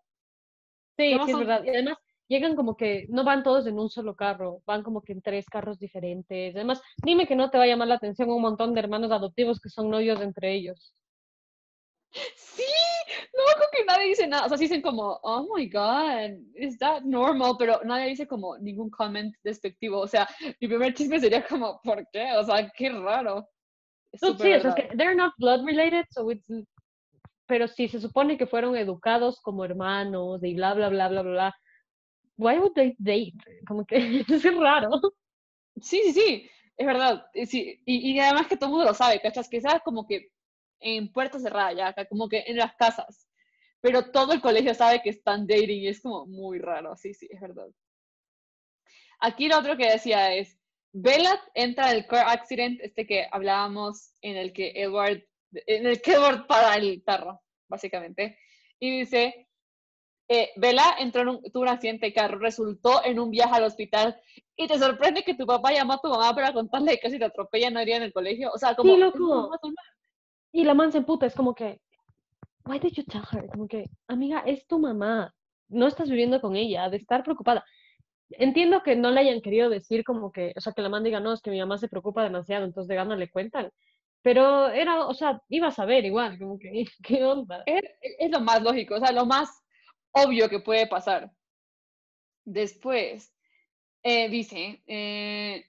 [0.97, 1.63] Sí, sí, es verdad.
[1.63, 5.13] Y además, llegan como que no van todos en un solo carro, van como que
[5.13, 6.55] en tres carros diferentes.
[6.55, 9.60] Además, dime que no te va a llamar la atención un montón de hermanos adoptivos
[9.60, 10.93] que son novios entre ellos.
[12.36, 12.63] Sí,
[13.34, 14.45] no, como que nadie dice nada.
[14.45, 17.55] O sea, dicen como, oh my god, is that normal?
[17.60, 19.99] Pero nadie dice como ningún comment despectivo.
[19.99, 20.27] O sea,
[20.62, 22.31] mi primer chisme sería como, ¿por qué?
[22.38, 23.47] O sea, qué raro.
[24.13, 26.49] sí, es que they're not blood related, so it's
[27.47, 31.55] pero si se supone que fueron educados como hermanos y bla, bla, bla, bla, bla,
[32.38, 33.34] why would they date?
[33.67, 34.89] Como que es raro.
[35.81, 37.25] Sí, sí, sí, es verdad.
[37.45, 39.49] Sí, y, y, además que todo el mundo lo sabe, ¿cachas?
[39.49, 40.29] Que sabes como que
[40.79, 43.27] en puerta cerrada ya, como que en las casas.
[43.81, 46.95] Pero todo el colegio sabe que están dating y es como muy raro.
[46.95, 47.67] Sí, sí, es verdad.
[49.19, 50.58] Aquí lo otro que decía es,
[50.91, 56.01] Bella entra en el car accident, este que hablábamos, en el que Edward, en el
[56.03, 58.38] Edward para el carro, básicamente.
[58.79, 59.47] Y dice,
[60.27, 63.63] eh, Bella entró en un, tuvo un accidente de carro, resultó en un viaje al
[63.63, 64.19] hospital
[64.55, 67.25] y te sorprende que tu papá llamó a tu mamá para contarle que casi te
[67.25, 68.51] atropella no iría en el colegio.
[68.53, 68.93] O sea, como...
[68.93, 69.51] Sí, loco.
[70.51, 71.81] Y la man se emputa, es como que,
[72.65, 73.47] why did you tell her?
[73.47, 75.36] Como que, amiga, es tu mamá,
[75.67, 77.65] no estás viviendo con ella, de estar preocupada.
[78.29, 81.19] Entiendo que no le hayan querido decir como que, o sea, que la man diga,
[81.19, 83.69] no, es que mi mamá se preocupa demasiado, entonces de gana le cuentan.
[84.25, 87.63] Pero era, o sea, iba a saber igual, como que, ¿qué onda?
[87.67, 89.47] es lo más lógico, o sea, lo más
[90.13, 91.31] obvio que puede pasar.
[92.43, 93.31] Después,
[94.01, 95.67] eh, dice, eh,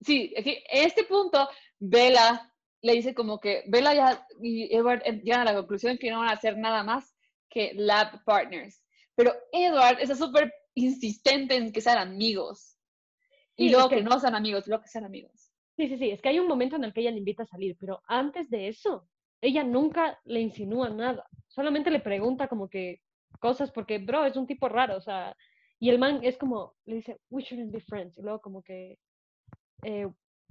[0.00, 1.48] sí, en este punto,
[1.80, 2.48] Bella
[2.80, 6.28] le dice como que Bella ya, y Edward llegan a la conclusión que no van
[6.28, 7.12] a hacer nada más
[7.48, 8.84] que lab partners.
[9.16, 12.78] Pero Edward está súper insistente en que sean amigos.
[13.56, 15.49] Y luego que, que, no sean amigos, luego que sean amigos.
[15.80, 17.46] Sí, sí, sí, es que hay un momento en el que ella le invita a
[17.46, 19.08] salir, pero antes de eso,
[19.40, 23.00] ella nunca le insinúa nada solamente le pregunta como que
[23.38, 25.34] cosas porque, bro, es un tipo raro, o sea,
[25.78, 28.98] y el man es como, le dice, we shouldn't be friends, y luego como que,
[29.82, 30.08] eh,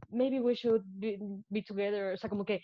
[0.09, 1.19] maybe we should be,
[1.67, 2.61] together, o sea, como que,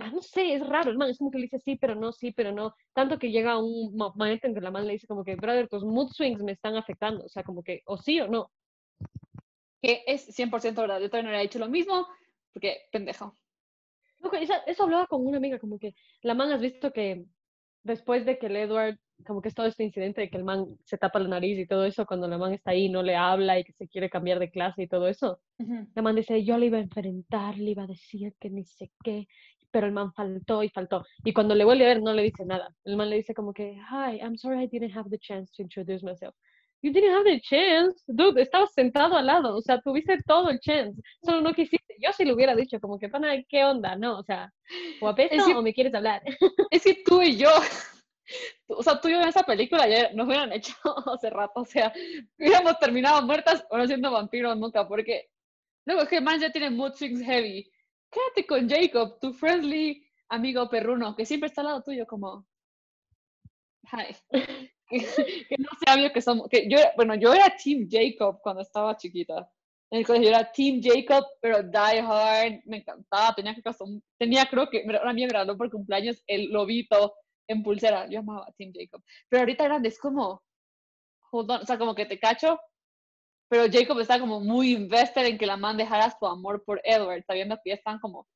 [0.00, 2.12] ah, no sé, es raro, el man es como que le dice sí, pero no,
[2.12, 5.24] sí, pero no, tanto que llega un momento en que la man le dice como
[5.24, 8.28] que, brother, tus mood swings me están afectando, o sea, como que, o sí o
[8.28, 8.50] no.
[9.80, 12.06] Que es 100% verdad, yo también hubiera dicho lo mismo,
[12.52, 13.34] porque pendejo
[14.66, 17.24] eso hablaba con una amiga, como que la man has visto que
[17.82, 20.66] después de que el Edward, como que es todo este incidente de que el man
[20.84, 23.58] se tapa la nariz y todo eso, cuando la man está ahí no le habla
[23.58, 26.66] y que se quiere cambiar de clase y todo eso, la man dice, yo le
[26.66, 29.26] iba a enfrentar, le iba a decir que ni sé qué,
[29.70, 31.04] pero el man faltó y faltó.
[31.24, 32.74] Y cuando le vuelve a ver no le dice nada.
[32.84, 35.62] El man le dice como que, hi, I'm sorry I didn't have the chance to
[35.62, 36.34] introduce myself.
[36.80, 38.04] You didn't have the chance.
[38.06, 39.56] Dude, estabas sentado al lado.
[39.56, 41.00] O sea, tuviste todo el chance.
[41.24, 41.94] Solo no quisiste.
[42.00, 43.96] Yo sí le hubiera dicho, como que, pana, ¿qué onda?
[43.96, 44.52] No, o sea,
[45.00, 46.22] o o me quieres hablar.
[46.70, 47.50] Es que tú y yo,
[48.68, 50.74] o sea, tú y yo en esa película ya nos hubieran hecho
[51.12, 51.60] hace rato.
[51.60, 51.92] O sea,
[52.38, 54.86] hubiéramos terminado muertas o no siendo vampiros nunca.
[54.86, 55.28] Porque
[55.84, 57.68] luego es que man ya tiene mood swings heavy.
[58.10, 62.46] Quédate con Jacob, tu friendly amigo perruno, que siempre está al lado tuyo, como.
[63.92, 64.14] Hi.
[65.48, 68.96] que no sea obvio que somos, que yo, bueno, yo era Team Jacob cuando estaba
[68.96, 69.50] chiquita.
[69.90, 73.62] En el colegio era Team Jacob, pero Die Hard, me encantaba, tenía que
[74.18, 77.14] tenía creo que, una me regaló por cumpleaños el lobito
[77.48, 79.02] en pulsera, yo amaba a Team Jacob.
[79.28, 80.42] Pero ahorita grande es como,
[81.30, 82.58] hold on, o sea, como que te cacho,
[83.48, 87.24] pero Jacob está como muy invested en que la man dejara su amor por Edward,
[87.26, 88.26] sabiendo que ya están como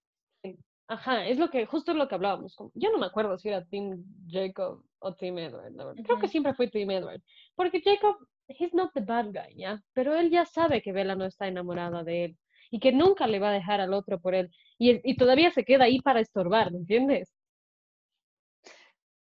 [0.89, 2.55] Ajá, es lo que, justo lo que hablábamos.
[2.75, 6.69] Yo no me acuerdo si era Team Jacob o Team Edward, Creo que siempre fue
[6.69, 7.21] Team Edward.
[7.55, 8.17] Porque Jacob,
[8.49, 9.83] he's not the bad guy, ¿ya?
[9.93, 12.37] Pero él ya sabe que Bella no está enamorada de él
[12.71, 14.51] y que nunca le va a dejar al otro por él.
[14.79, 17.35] Y, y todavía se queda ahí para estorbar, ¿me entiendes?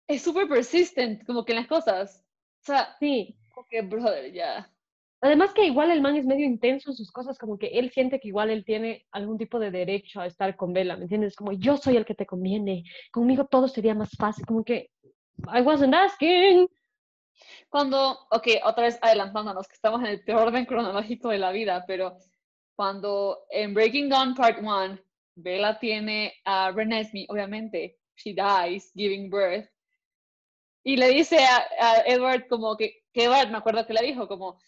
[0.08, 2.26] Es súper persistent, como que en las cosas.
[2.62, 3.38] O sea, sí.
[3.70, 4.72] Que, brother, ya.
[5.22, 8.20] Además que igual el man es medio intenso en sus cosas, como que él siente
[8.20, 11.36] que igual él tiene algún tipo de derecho a estar con Bella, ¿me entiendes?
[11.36, 14.92] Como yo soy el que te conviene, conmigo todo sería más fácil, como que
[15.48, 16.68] I wasn't asking.
[17.70, 21.86] Cuando, ok, otra vez adelantándonos, que estamos en el peor orden cronológico de la vida,
[21.88, 22.18] pero
[22.76, 25.00] cuando en Breaking Dawn Part 1,
[25.36, 29.70] Bella tiene a Renesmee, obviamente, she dies giving birth,
[30.84, 34.60] y le dice a, Edward como que, que Edward, me acuerdo que le dijo como,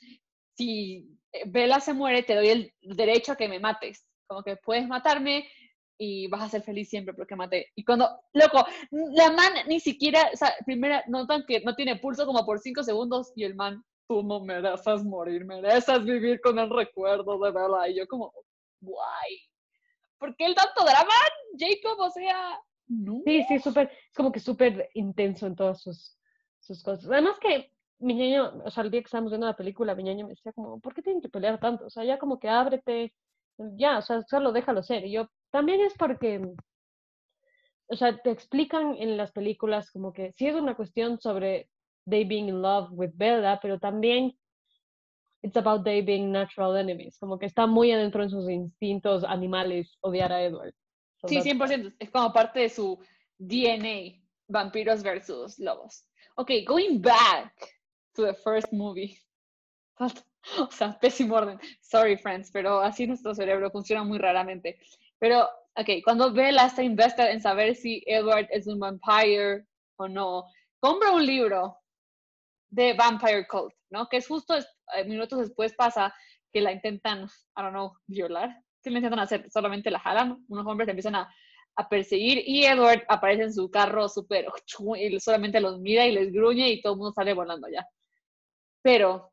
[0.55, 4.05] si Bella se muere, te doy el derecho a que me mates.
[4.27, 5.47] Como que puedes matarme
[6.03, 7.71] y vas a ser feliz siempre porque maté.
[7.75, 12.25] Y cuando, loco, la man ni siquiera, o sea, primera, notan que no tiene pulso
[12.25, 16.71] como por cinco segundos y el man, tú no mereces morir, mereces vivir con el
[16.71, 17.87] recuerdo de Bella.
[17.87, 18.33] Y yo como,
[18.79, 19.41] guay.
[20.17, 21.13] ¿Por qué el tanto drama,
[21.55, 21.99] Jacob?
[21.99, 23.21] O sea, no.
[23.23, 26.17] Sí, sí, súper, es como que súper intenso en todas sus,
[26.61, 27.11] sus cosas.
[27.11, 30.25] Además que mi niño, o sea, el día que estábamos viendo la película, mi niño
[30.25, 31.85] me decía como, ¿por qué tienen que pelear tanto?
[31.85, 33.13] O sea, ya como que ábrete,
[33.77, 35.05] ya, o sea, solo déjalo ser.
[35.05, 36.41] Y yo, también es porque,
[37.87, 41.69] o sea, te explican en las películas como que sí es una cuestión sobre
[42.09, 44.35] they being in love with Bella, pero también
[45.43, 49.97] it's about they being natural enemies, como que está muy adentro en sus instintos animales
[50.01, 50.73] odiar a Edward.
[51.25, 52.99] sí, 100%, es como parte de su
[53.37, 56.05] DNA, vampiros versus lobos.
[56.35, 57.53] Ok, going back
[58.13, 59.17] to the first movie.
[60.57, 61.59] O sea, pésimo orden.
[61.81, 64.79] Sorry, friends, pero así nuestro cerebro funciona muy raramente.
[65.21, 70.45] Pero, ok, cuando Bella está invested en saber si Edward es un vampire o no,
[70.79, 71.77] compra un libro
[72.71, 74.09] de Vampire Cult, ¿no?
[74.09, 76.11] Que es justo eh, minutos después pasa
[76.51, 78.49] que la intentan, I don't know, violar.
[78.83, 81.31] Si le intentan hacer, solamente la jalan, unos hombres empiezan a,
[81.75, 84.47] a perseguir y Edward aparece en su carro súper
[84.97, 87.85] y solamente los mira y les gruñe y todo el mundo sale volando ya.
[88.81, 89.31] Pero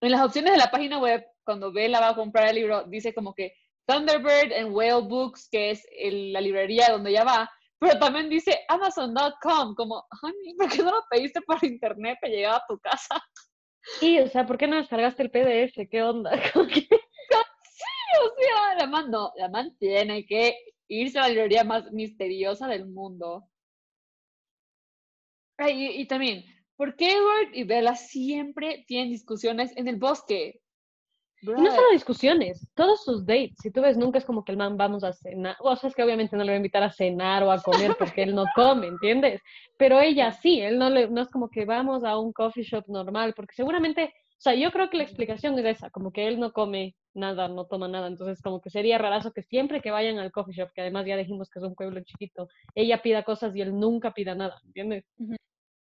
[0.00, 3.14] en las opciones de la página web, cuando Bella va a comprar el libro, dice
[3.14, 3.54] como que
[3.86, 9.74] Thunderbird and Whale Books, que es la librería donde ella va, pero también dice Amazon.com,
[9.74, 13.20] como, honey, ¿por qué no lo pediste por internet que llegaba a tu casa?
[13.98, 15.88] Sí, o sea, ¿por qué no descargaste el PDF?
[15.90, 16.30] ¿Qué onda?
[16.54, 16.74] sí,
[18.22, 20.56] o sea, la man no, la man tiene que
[20.88, 23.48] irse a la librería más misteriosa del mundo.
[25.58, 26.44] y también,
[26.80, 30.62] ¿Por qué Edward y Bella siempre tienen discusiones en el bosque?
[31.42, 34.76] No solo discusiones, todos sus dates, si tú ves, nunca es como que el man
[34.76, 37.42] vamos a cenar, o sea, es que obviamente no le va a invitar a cenar
[37.42, 39.40] o a comer porque él no come, ¿entiendes?
[39.78, 42.84] Pero ella sí, él no, le, no es como que vamos a un coffee shop
[42.88, 46.38] normal, porque seguramente, o sea, yo creo que la explicación es esa, como que él
[46.38, 50.18] no come nada, no toma nada, entonces como que sería rarazo que siempre que vayan
[50.18, 53.56] al coffee shop, que además ya dijimos que es un pueblo chiquito, ella pida cosas
[53.56, 55.04] y él nunca pida nada, ¿entiendes?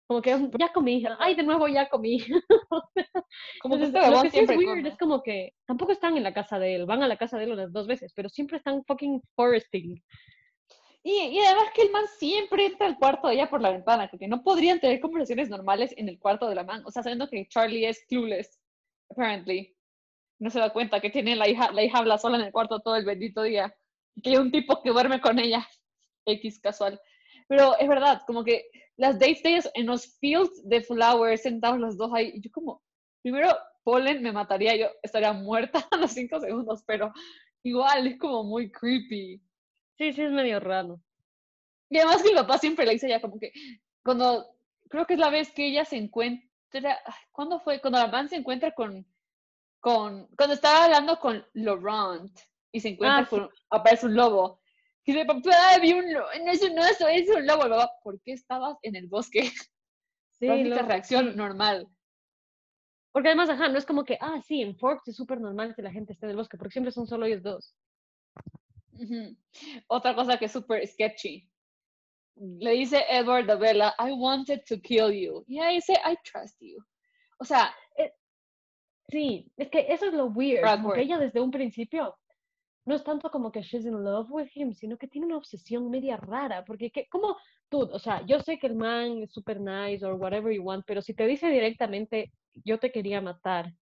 [0.07, 2.19] Como que ya comí, ay, de nuevo ya comí.
[3.61, 6.75] como que lo que es weird es como que tampoco están en la casa de
[6.75, 10.01] él, van a la casa de él unas dos veces, pero siempre están fucking foresting.
[11.03, 14.07] Y, y, además que el man siempre entra al cuarto de ella por la ventana,
[14.09, 16.81] porque no podrían tener conversaciones normales en el cuarto de la man.
[16.83, 18.59] O sea, sabiendo que Charlie es clueless,
[19.11, 19.75] apparently.
[20.39, 22.79] No se da cuenta que tiene la hija, la hija habla sola en el cuarto
[22.79, 23.71] todo el bendito día.
[24.15, 25.67] Y que hay un tipo que duerme con ella.
[26.25, 26.99] X casual.
[27.47, 28.65] Pero es verdad, como que
[28.97, 32.81] las dates de en los fields de flowers, sentados los dos ahí, yo como,
[33.25, 37.11] primero, Polen me mataría, yo estaría muerta a los cinco segundos, pero
[37.63, 39.41] igual es como muy creepy.
[39.97, 41.01] Sí, sí, es medio raro.
[41.89, 43.51] Y además que mi papá siempre le dice ya como que,
[44.03, 44.45] cuando,
[44.89, 46.99] creo que es la vez que ella se encuentra,
[47.31, 47.81] ¿cuándo fue?
[47.81, 49.03] Cuando la man se encuentra con,
[49.79, 52.37] con, cuando estaba hablando con Laurent
[52.71, 54.61] y se encuentra Ah, con, aparece un lobo.
[55.03, 57.61] Y dice, papá, vi un lobo, no es un oso, es un lobo.
[57.61, 59.51] Papá, ¿Por qué estabas en el bosque?
[60.37, 61.87] Sí, Básica lo- reacción normal.
[63.15, 65.81] Porque además, ajá, no es como que, ah, sí, en Forks es súper normal que
[65.81, 67.73] la gente esté en el bosque, porque siempre son solo ellos dos.
[69.87, 71.49] Otra cosa que es súper sketchy.
[72.35, 75.45] Le dice Edward a Bella, I wanted to kill you.
[75.47, 76.83] Y ella dice, I trust you.
[77.39, 77.73] O sea,
[79.07, 80.95] Sí, es que eso es lo weird, como Awkward.
[80.95, 82.17] que ella desde un principio
[82.85, 85.89] no es tanto como que she's in love with him, sino que tiene una obsesión
[85.89, 87.37] media rara, porque que, como
[87.69, 90.85] tú, o sea, yo sé que el man es super nice or whatever you want,
[90.85, 92.31] pero si te dice directamente,
[92.63, 93.73] yo te quería matar,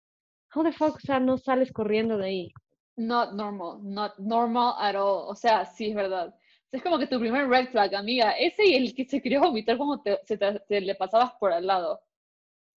[0.55, 2.53] how the fuck, o sea, no sales corriendo de ahí.
[2.97, 5.29] not normal, not normal at all.
[5.29, 6.33] O sea, sí es verdad.
[6.71, 9.77] Es como que tu primer red flag, amiga, ese y el que se quería vomitar
[9.77, 12.01] como te, se te- te le pasabas por al lado.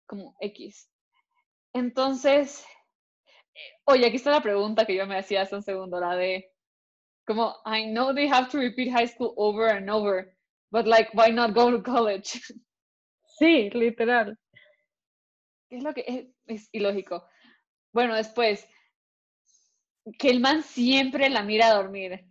[0.08, 0.90] Como X.
[1.74, 2.66] Entonces,
[3.86, 6.52] oye, aquí está la pregunta que yo me hacía hace un segundo, la de,
[7.28, 10.36] como, I know they have to repeat high school over and over,
[10.72, 12.42] but like, why not go to college?
[13.40, 14.38] Sí, literal.
[15.74, 17.26] ¿Qué es lo que es, es ilógico?
[17.92, 18.70] Bueno, después,
[20.20, 22.26] que el man siempre la mira a dormir.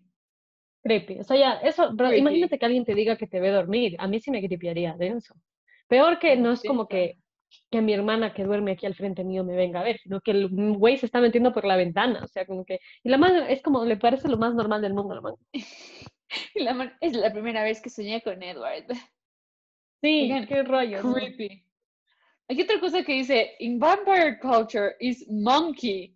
[0.85, 1.19] Creepy.
[1.19, 2.21] O sea, ya, eso, pero Creepy.
[2.21, 3.97] imagínate que alguien te diga que te ve dormir.
[3.99, 5.35] A mí sí me creepiaría denso.
[5.89, 7.19] Peor que no es como que,
[7.69, 10.31] que mi hermana que duerme aquí al frente mío me venga a ver, sino que
[10.31, 12.23] el güey se está metiendo por la ventana.
[12.23, 12.79] O sea, como que.
[13.03, 15.35] Y la man es como, le parece lo más normal del mundo, la man.
[15.53, 15.65] Y
[16.63, 18.87] la man- es la primera vez que soñé con Edward.
[20.01, 21.03] Sí, Oigan, qué rollo.
[21.03, 21.17] ¿no?
[22.53, 26.15] Hay otra cosa que dice, in vampire culture is monkey.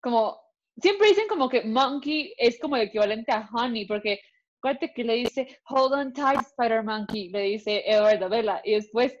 [0.00, 0.38] Como,
[0.80, 4.20] siempre dicen como que monkey es como el equivalente a honey, porque
[4.58, 8.74] acuérdate que le dice, hold on tight, spider monkey, le dice Edward a Bella, y
[8.74, 9.16] después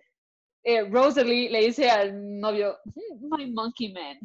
[0.62, 4.20] eh, Rosalie le dice al novio, "Hmm, my monkey man.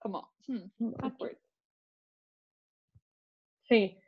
[0.00, 1.38] Como, hmm, awkward.
[3.68, 3.99] Sí.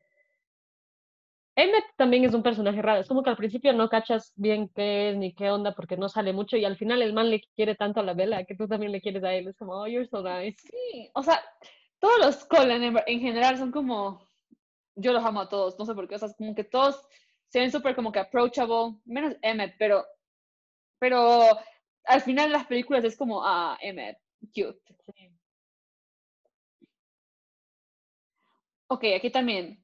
[1.62, 3.00] Emmett también es un personaje raro.
[3.00, 6.08] Es como que al principio no cachas bien qué es ni qué onda porque no
[6.08, 8.66] sale mucho y al final el man le quiere tanto a la vela que tú
[8.66, 9.46] también le quieres a él.
[9.46, 10.56] Es como, oh, you're so nice.
[10.60, 11.40] Sí, o sea,
[12.00, 14.26] todos los Colen en, en general son como,
[14.96, 17.06] yo los amo a todos, no sé por qué, o sea, es como que todos
[17.48, 20.04] se ven súper como que approachable, menos Emmett, pero,
[20.98, 21.46] pero
[22.06, 24.80] al final de las películas es como, ah, Emmett, cute.
[28.88, 29.82] Ok, aquí también.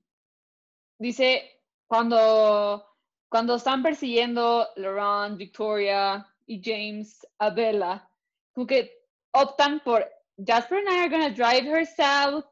[0.98, 1.57] Dice,
[1.88, 2.86] cuando,
[3.28, 8.08] cuando están persiguiendo Laurent, Victoria y James a Bella,
[8.52, 8.92] como que
[9.32, 12.44] optan por Jasper and I are gonna drive her south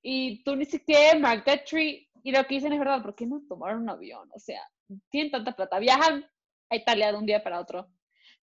[0.00, 2.08] y tú ni siquiera mark that tree.
[2.22, 4.30] Y lo que dicen es verdad, ¿por qué no tomaron un avión?
[4.32, 4.62] O sea,
[5.10, 6.24] tienen tanta plata, viajan
[6.70, 7.88] a Italia de un día para otro,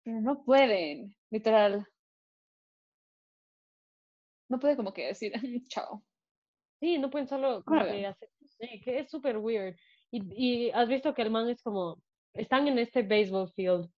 [0.03, 1.87] pero no pueden, literal.
[4.49, 5.31] No puede como que decir,
[5.69, 6.03] chao.
[6.79, 8.29] Sí, no pueden solo como que hacer,
[8.83, 9.77] que es súper weird.
[10.11, 12.01] Y, y has visto que el man es como,
[12.33, 13.89] están en este baseball field,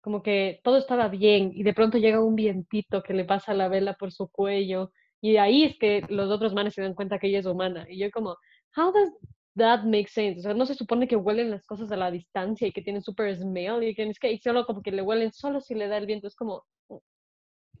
[0.00, 3.68] como que todo estaba bien y de pronto llega un vientito que le pasa la
[3.68, 7.26] vela por su cuello y ahí es que los otros manes se dan cuenta que
[7.26, 7.86] ella es humana.
[7.88, 8.36] Y yo como,
[8.76, 9.10] how does
[9.56, 10.40] that make sense?
[10.40, 13.02] O sea, no se supone que huelen las cosas a la distancia y que tienen
[13.02, 15.98] super smell y que es que solo como que le huelen solo si le da
[15.98, 16.28] el viento.
[16.28, 16.64] Es como,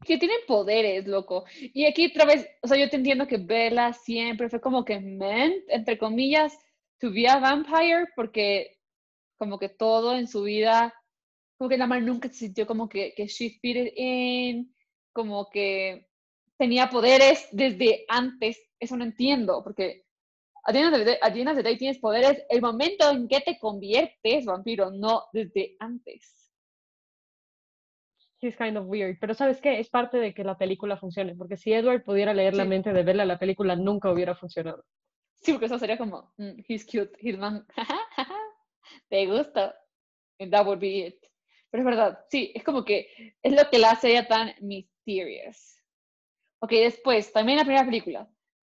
[0.04, 1.44] que tienen poderes, loco.
[1.60, 5.00] Y aquí otra vez, o sea, yo te entiendo que Bella siempre fue como que
[5.00, 6.56] meant, entre comillas,
[7.00, 8.78] to be a vampire, porque
[9.36, 10.92] como que todo en su vida,
[11.56, 14.74] como que la madre nunca se sintió como que, que she fit it in,
[15.12, 16.08] como que
[16.56, 18.60] tenía poderes desde antes.
[18.80, 20.04] Eso no entiendo, porque
[20.64, 25.76] a of the day- tienes poderes el momento en que te conviertes vampiro, no desde
[25.78, 26.52] antes.
[28.40, 29.18] He's kind of weird.
[29.20, 29.80] Pero ¿sabes qué?
[29.80, 31.34] Es parte de que la película funcione.
[31.34, 34.84] Porque si Edward pudiera leer la mente de Bella, la película nunca hubiera funcionado.
[35.40, 37.66] Sí, porque eso sería como, mm, he's cute, he's man,
[39.08, 39.74] te gusta,
[40.38, 41.18] and that would be it.
[41.70, 45.76] Pero es verdad, sí, es como que es lo que la hace ella tan mysterious.
[46.60, 48.28] Ok, después, también la primera película,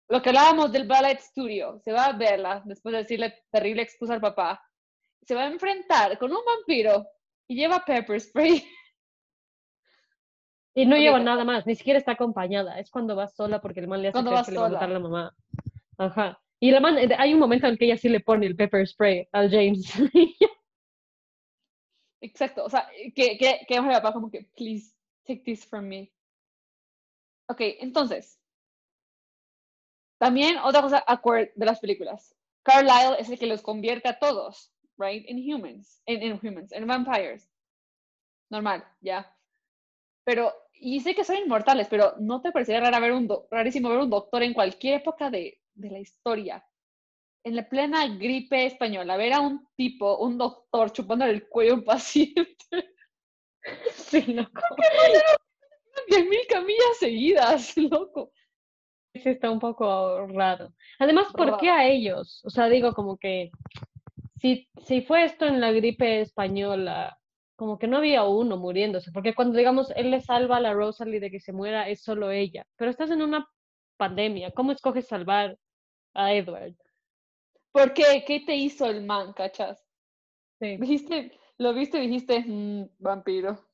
[0.08, 4.14] lo que hablábamos del ballet studio, se va a verla después de decirle terrible excusa
[4.14, 4.62] al papá,
[5.22, 7.06] se va a enfrentar con un vampiro
[7.46, 8.64] y lleva pepper spray.
[10.72, 12.78] Y no lleva nada más, ni siquiera está acompañada.
[12.78, 15.00] Es cuando va sola porque el man le hace Cuando que le va a la
[15.00, 15.36] mamá.
[15.98, 16.40] Ajá.
[16.60, 18.86] Y la man, eh, hay un momento en que ella sí le pone el pepper
[18.86, 19.92] spray al James.
[22.22, 24.94] Exacto, o sea, que, que, que el papá como que, please,
[25.26, 26.12] take this from me.
[27.48, 28.38] Ok, entonces,
[30.18, 31.04] también otra cosa
[31.54, 32.36] de las películas.
[32.62, 36.86] Carlisle es el que los convierte a todos, right, in humans, en, en humans, en
[36.86, 37.50] vampires.
[38.50, 39.34] Normal, ya.
[40.24, 43.98] pero, y sé que son inmortales, pero ¿no te parecería raro ver un rarísimo ver
[44.00, 46.64] un doctor en cualquier época de, de la historia?
[47.44, 51.76] En la plena gripe española, ver a un tipo, un doctor chupando el cuello a
[51.76, 52.56] un paciente.
[53.92, 54.62] Sí, loco.
[56.08, 58.32] 10.000 camillas seguidas, loco.
[59.12, 60.72] Sí, está un poco raro.
[60.98, 62.40] Además, ¿por qué a ellos?
[62.44, 63.50] O sea, digo como que
[64.40, 67.18] si, si fue esto en la gripe española,
[67.56, 71.20] como que no había uno muriéndose, porque cuando digamos él le salva a la Rosalie
[71.20, 72.64] de que se muera, es solo ella.
[72.76, 73.46] Pero estás en una
[73.98, 75.58] pandemia, ¿cómo escoges salvar
[76.14, 76.74] a Edward?
[77.72, 78.24] ¿Por qué?
[78.26, 79.84] ¿Qué te hizo el man, cachas?
[80.60, 80.76] Sí.
[80.76, 83.68] Dijiste, lo viste y dijiste, mm, vampiro.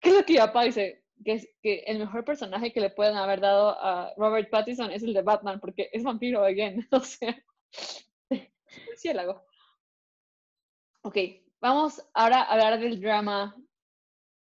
[0.00, 1.04] ¿Qué es lo que papá dice?
[1.24, 5.02] Que, es, que el mejor personaje que le pueden haber dado a Robert Pattinson es
[5.04, 6.86] el de Batman, porque es vampiro again.
[6.92, 7.36] O sea,
[8.96, 9.44] ciélago.
[11.02, 11.16] Ok,
[11.60, 13.56] vamos ahora a hablar del drama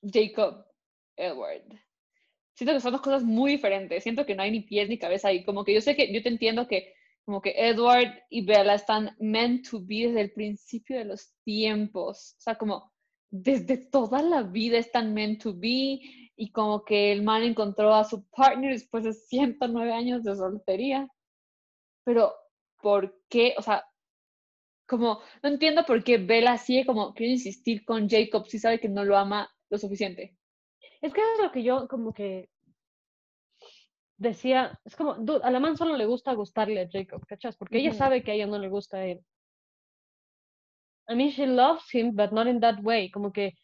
[0.03, 0.65] Jacob
[1.17, 1.88] Edward.
[2.59, 4.03] Siento que son dos cosas muy diferentes.
[4.03, 5.45] Siento que no hay ni pies ni cabeza ahí.
[5.45, 6.93] Como que yo sé que yo te entiendo que
[7.25, 12.35] como que Edward y Bella están meant to be desde el principio de los tiempos.
[12.37, 12.93] O sea, como
[13.31, 16.01] desde toda la vida están meant to be
[16.35, 21.09] y como que el man encontró a su partner después de 109 años de soltería.
[22.03, 22.35] Pero,
[22.83, 23.55] ¿por qué?
[23.57, 23.85] O sea,
[24.89, 28.89] como, no entiendo por qué Bella sigue como, quiere insistir con Jacob si sabe que
[28.89, 30.38] no lo ama lo suficiente.
[31.01, 32.49] Es que es lo que yo como que
[34.17, 37.57] decía, es como, a la man solo le gusta gustarle a Jacob, ¿cachas?
[37.57, 39.21] Porque ella sabe que a ella no le gusta a él.
[41.09, 43.11] I mean, she loves him, but not in that way.
[43.11, 43.55] Como que.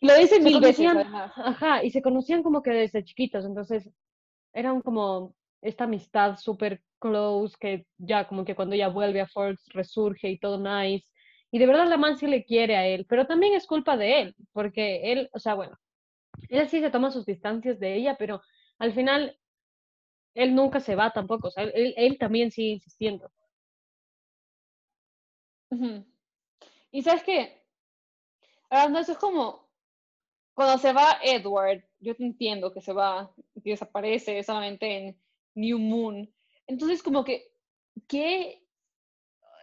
[0.00, 1.32] Lo dice mil veces, además.
[1.36, 3.88] Ajá, y se conocían como que desde chiquitos, entonces
[4.52, 9.68] eran como esta amistad súper close que ya como que cuando ella vuelve a Forks
[9.68, 11.06] resurge y todo nice.
[11.52, 14.20] Y de verdad la man sí le quiere a él, pero también es culpa de
[14.20, 15.78] él, porque él, o sea, bueno,
[16.48, 18.42] él sí se toma sus distancias de ella, pero
[18.78, 19.38] al final
[20.34, 23.30] él nunca se va tampoco, o sea, él, también sigue insistiendo.
[26.90, 27.62] Y sabes qué,
[28.70, 29.62] no, eso es como
[30.54, 35.20] cuando se va Edward, yo te entiendo que se va, que desaparece solamente en
[35.54, 36.30] New Moon.
[36.66, 37.52] Entonces, como que,
[38.06, 38.62] ¿qué?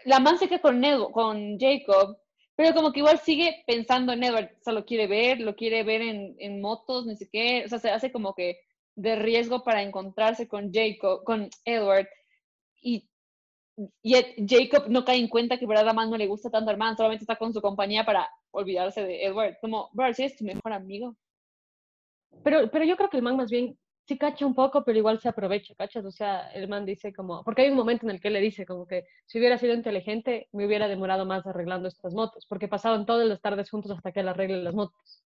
[0.06, 2.19] La man se queda con, con Jacob,
[2.60, 5.82] pero como que igual sigue pensando en Edward, o sea, lo quiere ver, lo quiere
[5.84, 8.60] ver en, en motos, ni qué, o sea, se hace como que
[8.96, 12.10] de riesgo para encontrarse con Jacob, con Edward,
[12.82, 13.10] y
[14.04, 14.14] y
[14.46, 17.24] Jacob no cae en cuenta que verdad más no le gusta tanto a hermano, solamente
[17.24, 19.56] está con su compañía para olvidarse de Edward.
[19.62, 21.16] Como, bro, si es tu mejor amigo.
[22.44, 23.80] Pero, pero yo creo que el man más bien
[24.10, 26.04] sí cacha un poco, pero igual se aprovecha, ¿cachas?
[26.04, 28.66] O sea, el man dice como, porque hay un momento en el que le dice
[28.66, 33.06] como que si hubiera sido inteligente, me hubiera demorado más arreglando estas motos, porque pasaban
[33.06, 35.24] todas las tardes juntos hasta que él arregle las motos.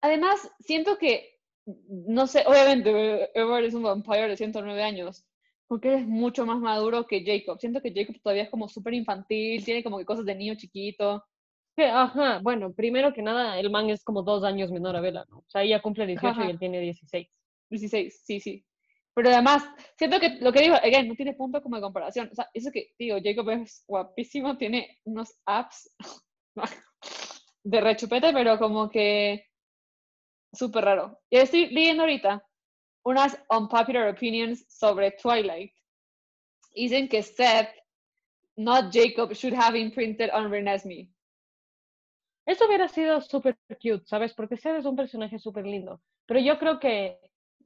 [0.00, 1.40] Además, siento que,
[1.88, 5.24] no sé, obviamente Edward es un vampiro de 109 años,
[5.66, 7.58] porque es mucho más maduro que Jacob.
[7.58, 11.24] Siento que Jacob todavía es como súper infantil, tiene como que cosas de niño chiquito.
[11.76, 15.38] Ajá, bueno, primero que nada, el man es como dos años menor a Bella, ¿no?
[15.38, 17.28] O sea, ella cumple 18 y él tiene 16.
[17.70, 18.64] 16, sí, sí.
[19.14, 19.64] Pero además,
[19.96, 22.28] siento que lo que digo, again, no tiene punto como de comparación.
[22.32, 25.94] O sea, eso que, digo, Jacob es guapísimo, tiene unos apps
[27.64, 29.46] de rechupete, pero como que
[30.52, 31.20] súper raro.
[31.30, 32.44] Y estoy leyendo ahorita
[33.04, 35.72] unas unpopular opinions sobre Twilight.
[36.74, 37.70] Dicen que Seth,
[38.56, 41.13] not Jacob, should have imprinted on Renesmee.
[42.46, 44.34] Eso hubiera sido súper cute, ¿sabes?
[44.34, 46.00] Porque Seth es un personaje súper lindo.
[46.26, 47.18] Pero yo creo que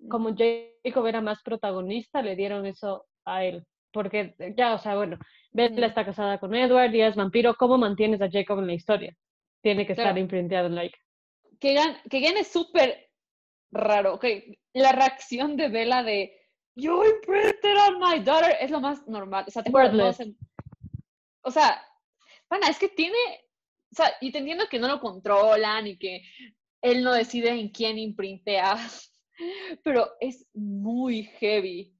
[0.08, 3.64] como Jacob era más protagonista, le dieron eso a él.
[3.92, 5.18] Porque ya, o sea, bueno,
[5.50, 7.54] Bella está casada con Edward y es vampiro.
[7.54, 9.16] ¿Cómo mantienes a Jacob en la historia?
[9.62, 10.96] Tiene que estar imprinteado en like.
[11.58, 11.76] Que
[12.08, 13.10] Kegan es súper
[13.72, 14.14] raro.
[14.14, 14.24] Ok,
[14.74, 16.38] la reacción de Bella de
[16.76, 19.44] You imprinted on my daughter es lo más normal.
[19.48, 19.72] O sea, te
[21.42, 21.82] O sea,
[22.68, 23.18] es que tiene.
[23.90, 26.22] O sea, y te entiendo que no lo controlan y que
[26.82, 28.76] él no decide en quién imprintea,
[29.84, 31.94] pero es muy heavy.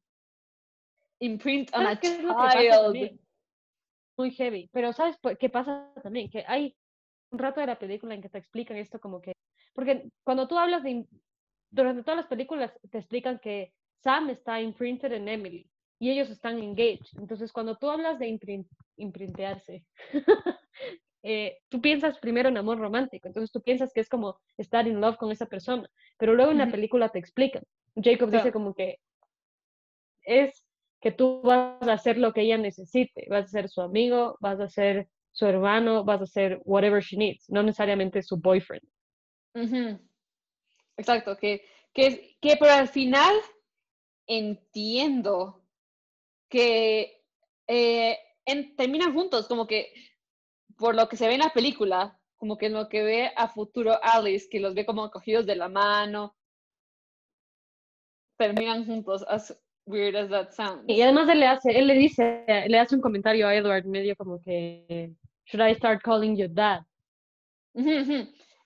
[1.21, 3.19] Imprint on a child.
[4.17, 4.69] Muy heavy.
[4.73, 6.31] Pero ¿sabes qué pasa también?
[6.31, 6.77] Que hay
[7.31, 9.33] un rato de la película en que te explican esto como que.
[9.75, 11.07] Porque cuando tú hablas de
[11.71, 16.59] durante todas las películas te explican que Sam está imprinted en Emily y ellos están
[16.59, 17.19] engaged.
[17.19, 18.39] Entonces, cuando tú hablas de
[18.97, 19.85] imprintearse,
[21.23, 23.29] eh, tú piensas primero en amor romántico.
[23.29, 25.89] Entonces, tú piensas que es como estar in love con esa persona.
[26.19, 27.63] Pero luego en la película te explican.
[27.97, 29.01] Jacob dice como que
[30.23, 30.65] es
[31.01, 33.27] que tú vas a hacer lo que ella necesite.
[33.29, 37.17] Vas a ser su amigo, vas a ser su hermano, vas a ser whatever she
[37.17, 38.83] needs, no necesariamente su boyfriend.
[40.97, 41.63] Exacto, que,
[41.93, 43.35] que, que pero al final
[44.27, 45.63] entiendo
[46.49, 47.23] que
[47.67, 48.19] eh,
[48.77, 49.93] terminan juntos, como que
[50.79, 53.49] por lo que se ve en la película, como que en lo que ve a
[53.49, 56.35] futuro Alice, que los ve como cogidos de la mano,
[58.39, 60.85] terminan juntos, as weird as that sounds.
[60.87, 64.17] Y además él le hace, él le dice, le hace un comentario a Edward medio
[64.17, 65.13] como que,
[65.47, 66.83] should I start calling you dad?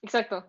[0.03, 0.47] Exacto.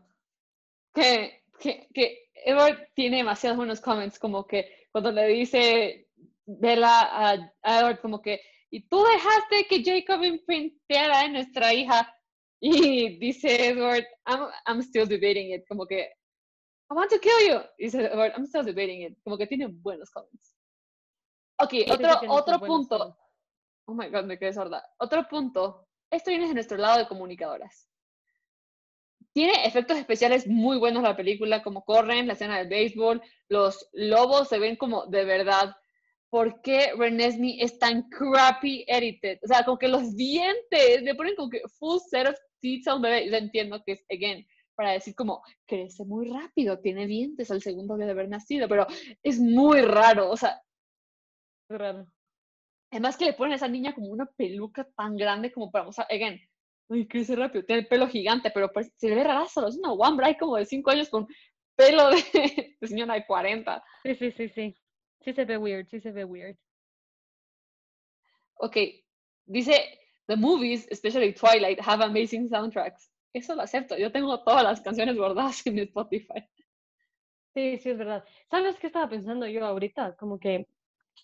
[0.94, 6.08] Que, que, que Edward tiene demasiados buenos comments, como que cuando le dice
[6.46, 8.42] Bella a, Edward como que,
[8.74, 12.12] y tú dejaste que Jacob imprinteara a nuestra hija.
[12.60, 16.02] Y dice Edward, I'm, I'm still debating it, como que,
[16.90, 17.60] I want to kill you.
[17.78, 20.56] Dice Edward, I'm still debating it, como que tiene buenos comments.
[21.60, 23.16] Ok, otro, otro punto.
[23.86, 24.84] Oh my god, me quedé sorda.
[24.98, 25.88] Otro punto.
[26.10, 27.88] Esto viene de nuestro lado de comunicadoras.
[29.34, 34.48] Tiene efectos especiales muy buenos la película, como corren, la escena del béisbol, los lobos
[34.48, 35.76] se ven como de verdad.
[36.34, 39.38] ¿Por qué Renesme es tan crappy edited?
[39.44, 42.96] O sea, como que los dientes le ponen como que full set of teeth a
[42.96, 43.30] un bebé.
[43.30, 47.98] Yo entiendo que es, again, para decir como, crece muy rápido, tiene dientes al segundo
[47.98, 48.88] día de haber nacido, pero
[49.22, 50.60] es muy raro, o sea.
[51.70, 52.08] Raro.
[52.90, 55.92] Además que le ponen a esa niña como una peluca tan grande como para, o
[55.92, 56.42] sea, again,
[56.88, 59.94] Uy, crece rápido, tiene el pelo gigante, pero pues, se le ve rarazo, es una
[59.94, 61.28] one bright como de 5 años con
[61.76, 62.24] pelo de,
[62.82, 63.84] de señora de 40.
[64.02, 64.83] Sí, sí, sí, sí.
[65.24, 66.58] Sí se ve weird, sí se ve weird.
[68.56, 68.78] Ok,
[69.46, 73.10] dice, the movies, especially Twilight, have amazing soundtracks.
[73.34, 76.48] Eso lo acepto, yo tengo todas las canciones guardadas en mi Spotify.
[77.54, 78.24] Sí, sí, es verdad.
[78.50, 80.16] ¿Sabes qué estaba pensando yo ahorita?
[80.16, 80.68] Como que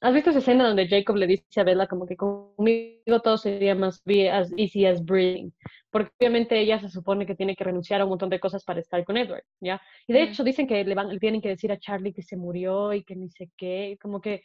[0.01, 3.75] ¿Has visto esa escena donde Jacob le dice a Bella como que conmigo todo sería
[3.75, 5.53] más as easy as breathing?
[5.91, 8.79] Porque obviamente ella se supone que tiene que renunciar a un montón de cosas para
[8.79, 9.81] estar con Edward, ¿ya?
[10.07, 12.37] Y de hecho dicen que le, van, le tienen que decir a Charlie que se
[12.37, 14.41] murió y que ni sé qué, como que...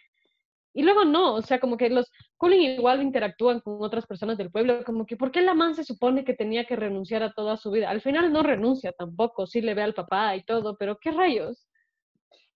[0.73, 4.51] Y luego no, o sea, como que los Cullen igual interactúan con otras personas del
[4.51, 7.57] pueblo, como que ¿por qué la man se supone que tenía que renunciar a toda
[7.57, 7.91] su vida?
[7.91, 11.69] Al final no renuncia tampoco, sí le ve al papá y todo, pero ¿qué rayos?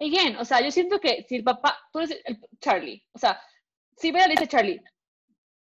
[0.01, 3.41] Again, o sea, yo siento que si el papá, tú eres el, Charlie, o sea,
[3.97, 4.83] si Bella le dice Charlie,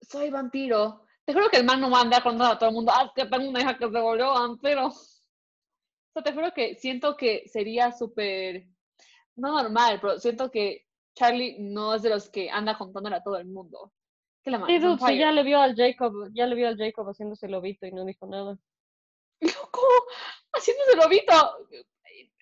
[0.01, 2.75] soy vampiro, te juro que el man no va a andar con a todo el
[2.75, 4.93] mundo, ah, que tengo una hija que se volvió vampiro.
[6.09, 8.65] O sea, te juro que siento que sería súper,
[9.35, 13.37] no normal, pero siento que Charlie no es de los que anda contándole a todo
[13.37, 13.93] el mundo.
[14.43, 17.07] ¿Qué la sí, dude, sí, ya le vio al Jacob, ya le vio al Jacob
[17.09, 18.57] haciéndose lobito y no dijo nada.
[19.41, 19.83] Loco,
[20.55, 21.35] haciéndose lobito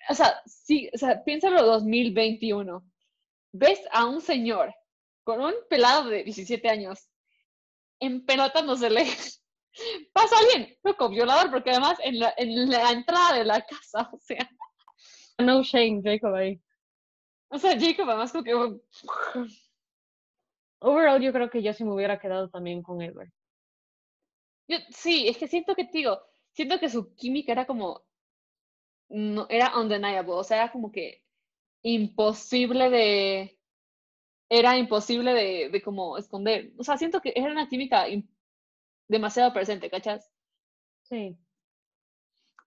[0.09, 2.83] o sea, sí, o sea, piénsalo 2021.
[3.53, 4.73] Ves a un señor
[5.23, 7.09] con un pelado de 17 años
[7.99, 9.05] empelotándosele.
[10.13, 14.19] Pasa alguien, loco, violador, porque además en la, en la entrada de la casa, o
[14.19, 14.49] sea.
[15.37, 16.61] No shame, Jacob ahí.
[17.49, 18.53] O sea, Jacob además como que...
[20.79, 23.31] Overall, yo creo que yo sí me hubiera quedado también con Edward.
[24.67, 28.03] Yo, sí, es que siento que, digo, siento que su química era como
[29.09, 31.23] no, era undeniable, o sea, era como que
[31.83, 33.59] imposible de,
[34.49, 36.71] era imposible de, de como esconder.
[36.77, 38.05] O sea, siento que era una química
[39.07, 40.31] demasiado presente, ¿cachas?
[41.03, 41.37] Sí.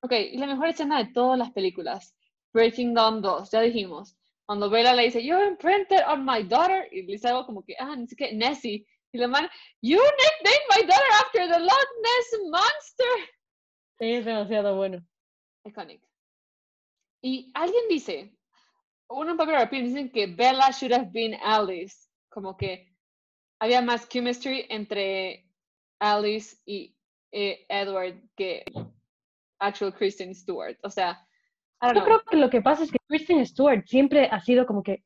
[0.03, 2.15] Ok, y la mejor escena de todas las películas,
[2.53, 4.17] Breaking Dawn 2, ya dijimos.
[4.47, 7.75] Cuando Bella le dice, You're imprinted on my daughter, y le dice algo como que,
[7.79, 8.87] ah, ni siquiera Nessie.
[9.13, 9.49] Y la man,
[9.83, 13.29] You nicknamed my daughter after the Loch Ness Monster.
[13.99, 15.05] Sí, es demasiado bueno.
[15.65, 16.01] Iconic.
[17.23, 18.39] Y alguien dice,
[19.09, 22.93] uno en Popular Opinion dicen que Bella should have been Alice, como que
[23.61, 25.51] había más chemistry entre
[25.99, 26.97] Alice y
[27.33, 28.65] eh, Edward que
[29.59, 30.79] actual Kristen Stewart.
[30.83, 31.27] O sea,
[31.95, 35.03] yo creo que lo que pasa es que Kristen Stewart siempre ha sido como que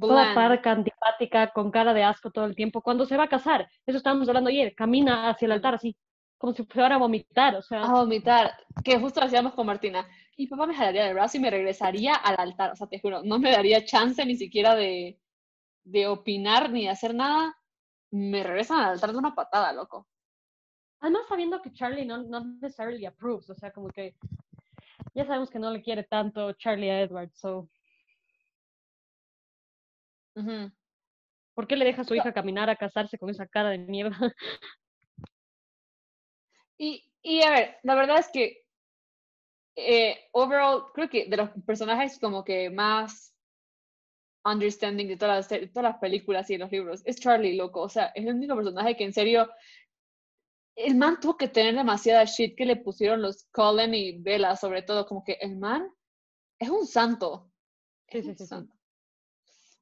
[0.00, 2.82] toda parca, antipática, con cara de asco todo el tiempo.
[2.82, 5.96] Cuando se va a casar, eso estábamos hablando ayer, camina hacia el altar así,
[6.36, 7.82] como si fuera a vomitar, o sea.
[7.82, 8.52] A vomitar,
[8.84, 10.06] que justo lo hacíamos con Martina
[10.38, 12.70] y papá me jalaría de brazo y me regresaría al altar.
[12.70, 15.20] O sea, te juro, no me daría chance ni siquiera de,
[15.82, 17.58] de opinar ni de hacer nada.
[18.12, 20.06] Me regresan al altar de una patada, loco.
[21.00, 24.14] Además, sabiendo que Charlie no, no necessarily approves, o sea, como que
[25.12, 27.68] ya sabemos que no le quiere tanto Charlie a Edward, so.
[31.54, 34.16] ¿Por qué le deja a su hija caminar a casarse con esa cara de mierda?
[36.80, 38.67] Y, y a ver, la verdad es que
[39.78, 43.34] eh, overall, creo que de los personajes como que más
[44.44, 47.82] understanding de todas las, todas las películas y de los libros es Charlie, loco.
[47.82, 49.48] O sea, es el único personaje que en serio
[50.74, 54.82] el man tuvo que tener demasiada shit que le pusieron los Colin y Bella, sobre
[54.82, 55.88] todo, como que el man
[56.58, 57.50] es un santo.
[58.08, 58.34] Sí, sí.
[58.46, 58.74] santo.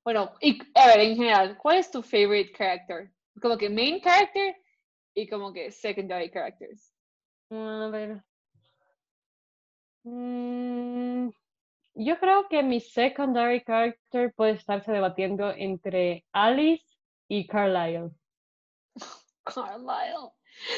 [0.04, 3.12] Bueno, y a ver, en general, ¿cuál es tu favorite character?
[3.40, 4.56] Como que main character
[5.14, 6.92] y como que secondary characters.
[7.50, 8.22] A ver.
[10.06, 11.30] Mm,
[11.96, 16.86] yo creo que mi secondary character puede estarse debatiendo entre Alice
[17.28, 18.10] y Carlisle.
[19.44, 20.30] Carlisle.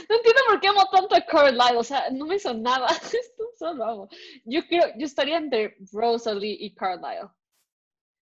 [0.09, 2.87] No entiendo por qué amo tanto a Carlisle, o sea, no me hizo nada.
[3.03, 4.09] Esto solo amo.
[4.45, 7.29] Yo creo, yo estaría entre Rosalie y Carlisle.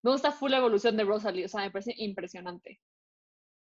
[0.03, 2.80] Me gusta full la evolución de Rosalie, o sea, me parece impresionante.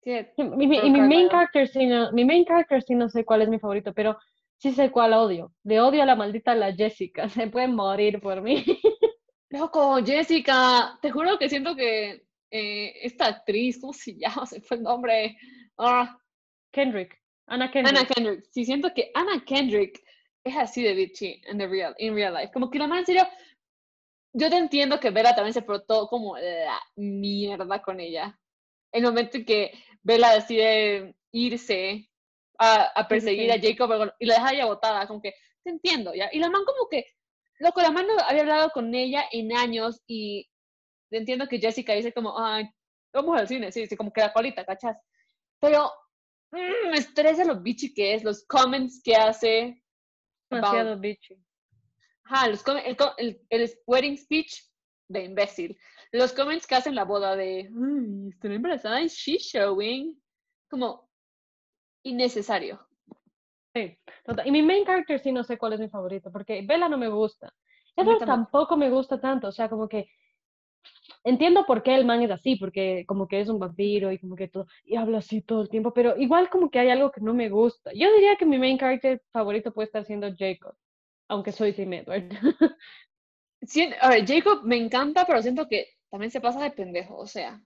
[0.04, 3.60] y mi, main character sí no, mi main character sí no sé cuál es mi
[3.60, 4.18] favorito, pero
[4.58, 5.54] sí sé cuál odio.
[5.64, 8.64] Le odio a la maldita la Jessica, se puede morir por mí.
[9.50, 14.46] Loco, Jessica, te juro que siento que eh, esta actriz, ¿cómo se llama?
[14.46, 15.36] Se fue el nombre.
[15.78, 16.18] Ah.
[16.70, 17.16] Kendrick.
[17.46, 17.96] Anna Kendrick.
[17.96, 18.44] Anna Kendrick.
[18.50, 20.02] Sí, siento que Anna Kendrick
[20.44, 22.52] es así de bitchy en the real, in real life.
[22.52, 23.26] Como que la man en serio,
[24.34, 28.38] yo te entiendo que Bella también se portó como la mierda con ella.
[28.92, 32.08] El momento en que Bella decide irse
[32.58, 36.28] a, a perseguir a Jacob y la deja ya botada, como que te entiendo, ¿ya?
[36.32, 37.06] Y la man como que,
[37.60, 40.48] loco, la man no había hablado con ella en años y
[41.10, 42.68] entiendo que Jessica dice como, ay,
[43.12, 44.96] vamos al cine, sí, sí, como que la colita, ¿cachas?
[45.60, 45.90] Pero
[46.52, 49.82] mm, me estresa lo bitchy que es, los comments que hace.
[50.50, 51.36] Demasiado bitchy.
[52.24, 54.62] Ajá, los, el, el, el, wedding speech
[55.08, 55.78] de imbécil.
[56.12, 57.70] Los comments que hacen la boda de,
[58.30, 60.20] estoy embarazada y she's showing.
[60.70, 61.07] Como
[62.08, 62.80] innecesario.
[63.74, 63.98] Sí.
[64.44, 67.08] Y mi main character sí no sé cuál es mi favorito, porque Bella no me
[67.08, 67.52] gusta.
[67.96, 70.08] Edward tampoco me gusta tanto, o sea, como que
[71.24, 74.36] entiendo por qué el man es así, porque como que es un vampiro y como
[74.36, 77.20] que todo, y habla así todo el tiempo, pero igual como que hay algo que
[77.20, 77.90] no me gusta.
[77.92, 80.74] Yo diría que mi main character favorito puede estar siendo Jacob,
[81.28, 82.28] aunque soy Tim Edward.
[83.62, 87.26] Sí, a ver, Jacob me encanta, pero siento que también se pasa de pendejo, o
[87.26, 87.60] sea.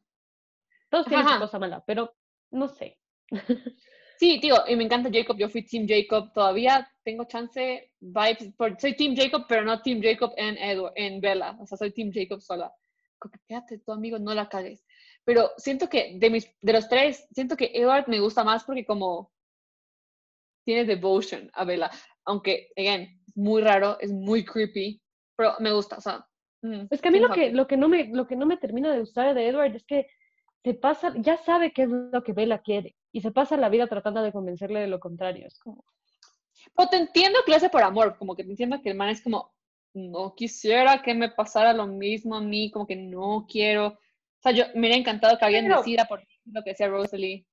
[0.89, 2.15] Todos tienen su cosa mala, pero
[2.51, 2.99] no sé.
[4.19, 8.81] Sí, tío, y me encanta Jacob, yo fui Team Jacob, todavía tengo chance, vibes, por,
[8.81, 12.11] soy Team Jacob, pero no Team Jacob en, Edward, en Bella, o sea, soy Team
[12.13, 12.73] Jacob sola
[13.47, 14.85] quédate tu amigo, no la cagues.
[15.25, 18.85] Pero siento que de, mis, de los tres, siento que Edward me gusta más porque
[18.85, 19.31] como
[20.65, 21.91] tiene devotion a Bella.
[22.25, 25.01] Aunque, again, es muy raro, es muy creepy,
[25.37, 26.27] pero me gusta, o sea.
[26.63, 28.57] Mm, es que a mí lo que, lo, que no me, lo que no me
[28.57, 30.07] termina de gustar de Edward es que
[30.63, 33.87] se pasa, ya sabe qué es lo que Bella quiere y se pasa la vida
[33.87, 35.47] tratando de convencerle de lo contrario.
[35.47, 35.85] Es como...
[36.75, 39.11] Pero te entiendo que lo hace por amor, como que te entiendo que el man
[39.11, 39.53] es como,
[39.95, 43.89] no quisiera que me pasara lo mismo a mí, como que no quiero.
[43.89, 47.47] O sea, yo me hubiera encantado que alguien decida por lo que decía Rosalie.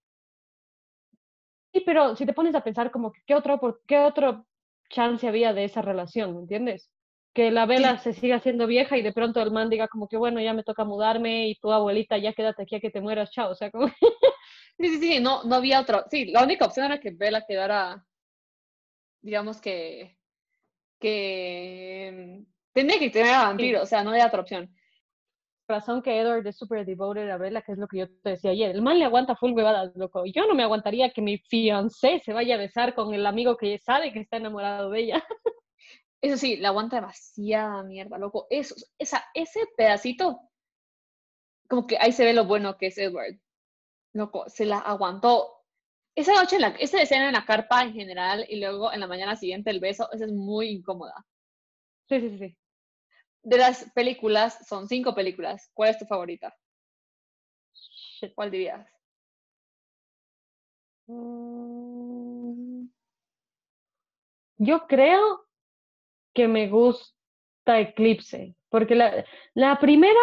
[1.74, 4.46] Sí, pero si te pones a pensar como que qué otro, qué otro
[4.90, 6.90] chance había de esa relación, ¿me entiendes?
[7.34, 10.18] Que la vela se siga haciendo vieja y de pronto el man diga como que
[10.18, 13.32] bueno, ya me toca mudarme y tu abuelita ya quédate aquí a que te mueras,
[13.32, 13.52] chao.
[13.52, 13.88] O sea, como...
[14.80, 16.06] Sí, sí, sí, no, no había otra.
[16.10, 18.06] Sí, la única opción era que Bella quedara,
[19.22, 20.18] digamos que
[21.00, 24.74] que tenía que tener a vampiro, o sea, no había otra opción.
[25.68, 28.52] Razón que Edward es súper devoted a Bella, que es lo que yo te decía
[28.52, 28.72] ayer.
[28.72, 30.26] El man le aguanta full huevadas, loco.
[30.26, 33.78] Yo no me aguantaría que mi fiancé se vaya a besar con el amigo que
[33.80, 35.24] sabe que está enamorado de ella.
[36.22, 38.48] Eso sí, le aguanta demasiada mierda, loco.
[38.50, 40.40] Eso, esa, ese pedacito,
[41.70, 43.40] como que ahí se ve lo bueno que es Edward.
[44.14, 45.60] Loco, se la aguantó
[46.16, 49.08] esa noche, en la, esa escena en la carpa en general y luego en la
[49.08, 51.14] mañana siguiente el beso, esa es muy incómoda.
[52.10, 52.58] Sí, sí, sí.
[53.44, 55.72] De las películas, son cinco películas.
[55.74, 56.54] ¿Cuál es tu favorita?
[58.36, 58.86] ¿Cuál dirías?
[61.08, 62.90] Mm.
[64.58, 65.48] Yo creo
[66.34, 70.20] que me gusta Eclipse, porque la, la primera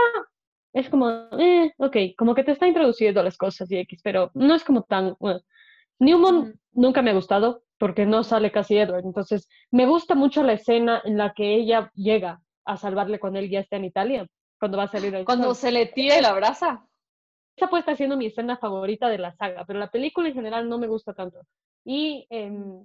[0.76, 1.08] es como,
[1.38, 4.82] eh, ok, como que te está introduciendo las cosas y X, pero no es como
[4.82, 5.16] tan...
[5.98, 9.06] Newman nunca me ha gustado porque no sale casi Edward.
[9.06, 13.48] Entonces, me gusta mucho la escena en la que ella llega a salvarle cuando él
[13.48, 14.26] ya está en Italia,
[14.60, 16.86] cuando va a salir Cuando se le tira y la abraza.
[17.56, 20.68] Esa puede estar siendo mi escena favorita de la saga, pero la película en general
[20.68, 21.40] no me gusta tanto.
[21.86, 22.84] Y em,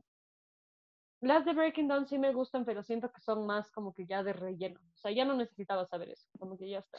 [1.19, 4.23] las de Breaking Dawn sí me gustan, pero siento que son más como que ya
[4.23, 4.79] de relleno.
[4.79, 6.97] O sea, ya no necesitaba saber eso, como que ya está.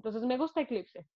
[0.00, 1.06] Entonces, me gusta Eclipse.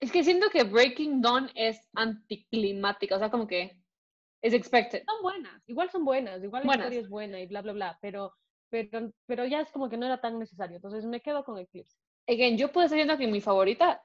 [0.00, 3.82] Es que siento que Breaking Dawn es anticlimática, o sea, como que
[4.42, 5.04] es expected.
[5.04, 8.34] Son buenas, igual son buenas, igual la historia es buena y bla, bla, bla, pero,
[8.70, 11.96] pero, pero ya es como que no era tan necesario, entonces me quedo con Eclipse.
[12.28, 14.02] Again, yo puedo estar viendo que mi favorita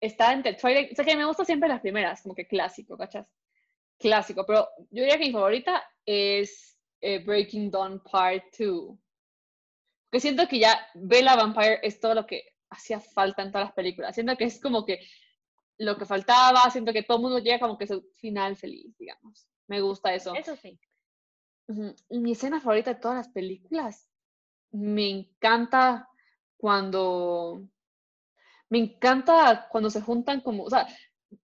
[0.00, 3.32] está entre Twilight, o sea, que me gusta siempre las primeras, como que clásico, ¿cachas?
[4.00, 8.98] clásico, pero yo diría que mi favorita es eh, Breaking Dawn Part 2.
[10.10, 13.74] Porque siento que ya Bella Vampire es todo lo que hacía falta en todas las
[13.74, 14.14] películas.
[14.14, 15.00] Siento que es como que
[15.78, 19.48] lo que faltaba, siento que todo el mundo llega como que su final feliz, digamos.
[19.66, 20.34] Me gusta eso.
[20.34, 20.78] Eso sí.
[22.10, 24.08] Mi escena favorita de todas las películas,
[24.72, 26.08] me encanta
[26.56, 27.62] cuando,
[28.68, 30.86] me encanta cuando se juntan como, o sea,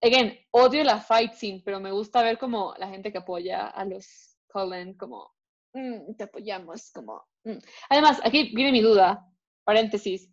[0.02, 3.84] again, odio la fight scene, pero me gusta ver como la gente que apoya a
[3.84, 5.32] los Cullen, como,
[5.72, 7.24] mm, te apoyamos, como...
[7.44, 7.58] Mm".
[7.88, 9.26] Además, aquí viene mi duda,
[9.64, 10.30] paréntesis.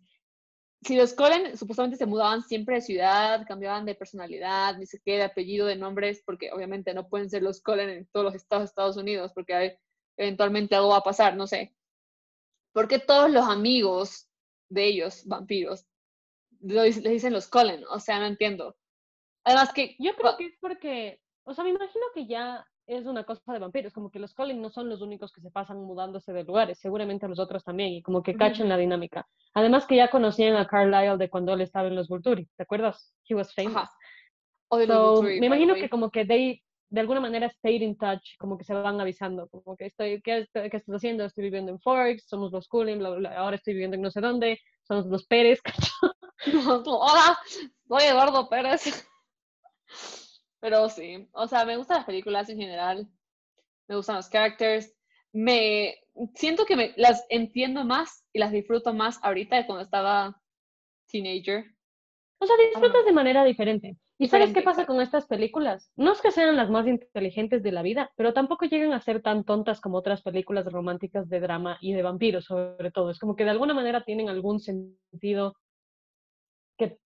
[0.84, 5.22] Si los Cullen supuestamente se mudaban siempre de ciudad, cambiaban de personalidad, ni qué, de
[5.22, 8.66] apellido, de nombres, porque obviamente no pueden ser los Cullen en todos los estados de
[8.66, 9.78] Estados Unidos, porque
[10.18, 11.74] eventualmente algo va a pasar, no sé.
[12.72, 14.28] ¿Por qué todos los amigos
[14.68, 15.86] de ellos, vampiros,
[16.60, 17.84] les dicen los Cullen?
[17.88, 18.76] O sea, no entiendo.
[19.44, 19.96] Además que...
[19.98, 23.58] Yo creo que es porque, o sea, me imagino que ya es una cosa de
[23.58, 26.78] vampiros, como que los Colin no son los únicos que se pasan mudándose de lugares,
[26.78, 29.26] seguramente los otros también, y como que cachen la dinámica.
[29.54, 33.14] Además que ya conocían a Carlisle de cuando él estaba en los Vulturi, ¿te acuerdas?
[33.28, 33.88] He was famous.
[35.40, 38.74] me imagino que como que they, de alguna manera stayed in touch, como que se
[38.74, 41.24] van avisando, como que estoy, ¿qué, qué estás haciendo?
[41.24, 45.06] Estoy viviendo en Forks, somos los Cullen, ahora estoy viviendo en no sé dónde, somos
[45.06, 45.60] los Pérez.
[46.86, 47.38] Hola,
[47.88, 49.06] soy Eduardo Pérez.
[50.64, 53.06] Pero sí, o sea, me gustan las películas en general,
[53.86, 54.96] me gustan los characters,
[55.30, 55.94] me
[56.36, 60.40] siento que me, las entiendo más y las disfruto más ahorita de cuando estaba
[61.06, 61.66] teenager.
[62.38, 63.98] O sea, disfrutas de manera diferente.
[64.16, 65.92] ¿Y sabes qué pasa con estas películas?
[65.96, 69.20] No es que sean las más inteligentes de la vida, pero tampoco llegan a ser
[69.20, 73.10] tan tontas como otras películas románticas de drama y de vampiros, sobre todo.
[73.10, 75.58] Es como que de alguna manera tienen algún sentido
[76.78, 76.98] que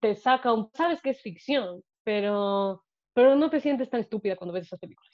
[0.00, 0.68] te saca un...
[0.74, 5.12] Sabes que es ficción, pero, pero no te sientes tan estúpida cuando ves esas películas.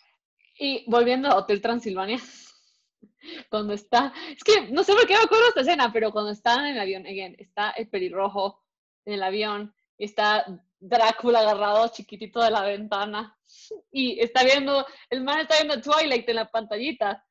[0.59, 2.19] Y volviendo a Hotel Transilvania,
[3.51, 6.67] cuando está, es que no sé por qué me acuerdo esta escena, pero cuando están
[6.67, 8.63] en el avión, again, está el pelirrojo
[9.05, 10.45] en el avión, está
[10.79, 13.37] Drácula agarrado chiquitito de la ventana
[13.91, 17.25] y está viendo, el man está viendo Twilight en la pantallita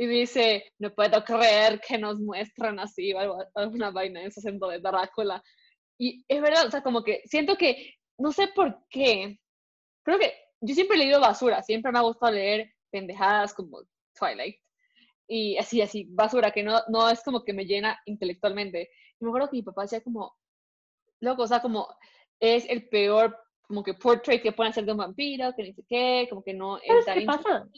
[0.00, 3.12] y dice, no puedo creer que nos muestran así,
[3.54, 5.42] alguna vaina, ese acento de Drácula.
[5.98, 9.40] Y es verdad, o sea, como que siento que no sé por qué.
[10.02, 13.82] Creo que yo siempre he leído basura, siempre me ha gustado leer pendejadas como
[14.18, 14.56] Twilight.
[15.28, 18.90] Y así, así, basura, que no, no es como que me llena intelectualmente.
[19.20, 20.34] Y me acuerdo que mi papá decía como,
[21.20, 21.86] loco, o sea, como
[22.40, 25.84] es el peor, como que portrait que pueden hacer de un vampiro, que ni sé
[25.86, 27.68] qué, como que no es ¿Qué pasa?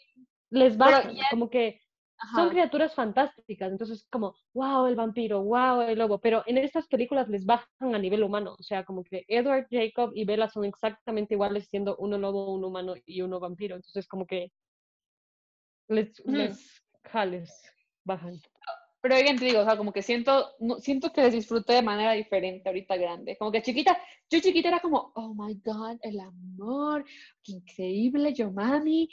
[0.50, 1.80] Les va, como que
[2.34, 7.28] son criaturas fantásticas, entonces como, wow, el vampiro, wow, el lobo, pero en estas películas
[7.28, 11.34] les bajan a nivel humano, o sea, como que Edward, Jacob y Bella son exactamente
[11.34, 14.52] iguales siendo uno lobo, un humano y uno vampiro, entonces como que
[15.88, 17.52] les, les jales
[18.04, 18.40] bajan.
[19.00, 22.12] Pero alguien te digo, o sea, como que siento, siento que les disfruté de manera
[22.12, 23.36] diferente ahorita grande.
[23.38, 23.98] Como que chiquita,
[24.28, 27.04] yo chiquita era como, oh my God, el amor,
[27.42, 29.08] qué increíble, yo mami,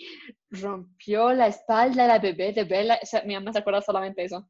[0.49, 2.99] rompió la espalda la bebé de Bella.
[3.01, 4.49] O sea, mi mamá se acuerda solamente de eso.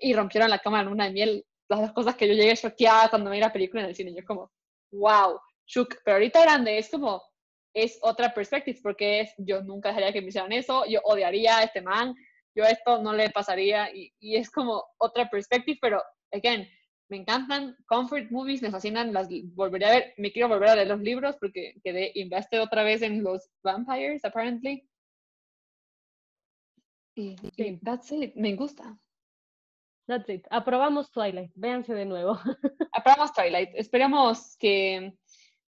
[0.00, 1.46] Y rompieron la cama en una de miel.
[1.68, 4.14] Las dos cosas que yo llegué choqueada cuando me la película en el cine.
[4.14, 4.50] Yo como,
[4.90, 5.96] wow, chuk.
[6.04, 7.22] Pero ahorita grande es como,
[7.74, 11.62] es otra perspectiva, porque es, yo nunca dejaría que me hicieran eso, yo odiaría a
[11.64, 12.14] este man,
[12.54, 16.68] yo esto no le pasaría y, y es como otra perspectiva, pero, again,
[17.08, 20.88] me encantan, comfort movies, me fascinan, las volveré a ver, me quiero volver a leer
[20.88, 24.88] los libros porque quedé invested otra vez en los vampires, apparently.
[27.14, 28.98] Y, y that's it, me gusta.
[30.06, 30.46] That's it.
[30.50, 31.52] Aprobamos Twilight.
[31.54, 32.38] Véanse de nuevo.
[32.92, 33.70] Aprobamos Twilight.
[33.74, 35.14] Esperamos que,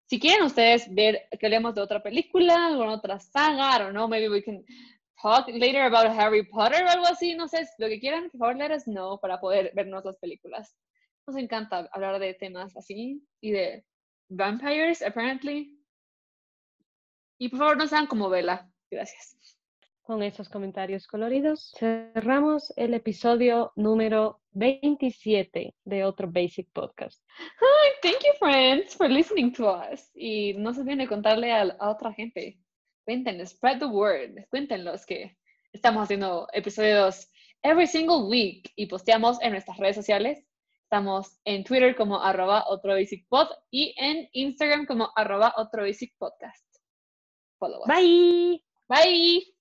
[0.06, 4.08] si quieren ustedes ver que hablemos de otra película, o otra saga, I don't know,
[4.08, 4.64] maybe we can
[5.24, 8.56] talk later about Harry Potter o algo así, no sé, lo que quieran, por favor,
[8.56, 10.76] let us know para poder vernos las películas.
[11.26, 13.84] Nos encanta hablar de temas así y de
[14.28, 15.80] vampires, apparently.
[17.38, 18.70] Y por favor, no sean como Vela.
[18.90, 19.58] Gracias.
[20.02, 27.22] Con esos comentarios coloridos, cerramos el episodio número 27 de otro Basic Podcast.
[27.38, 30.10] Hi, thank you, friends, for listening to us.
[30.14, 32.58] Y no se olviden contarle a otra gente
[33.04, 35.36] cuéntenles, spread the word, cuéntenlos que
[35.72, 37.28] estamos haciendo episodios
[37.62, 40.44] every single week y posteamos en nuestras redes sociales.
[40.84, 46.14] Estamos en Twitter como arroba otro basic pod y en Instagram como arroba otro basic
[46.18, 46.64] podcast.
[47.58, 47.86] Follow us.
[47.88, 48.62] Bye.
[48.88, 49.53] Bye.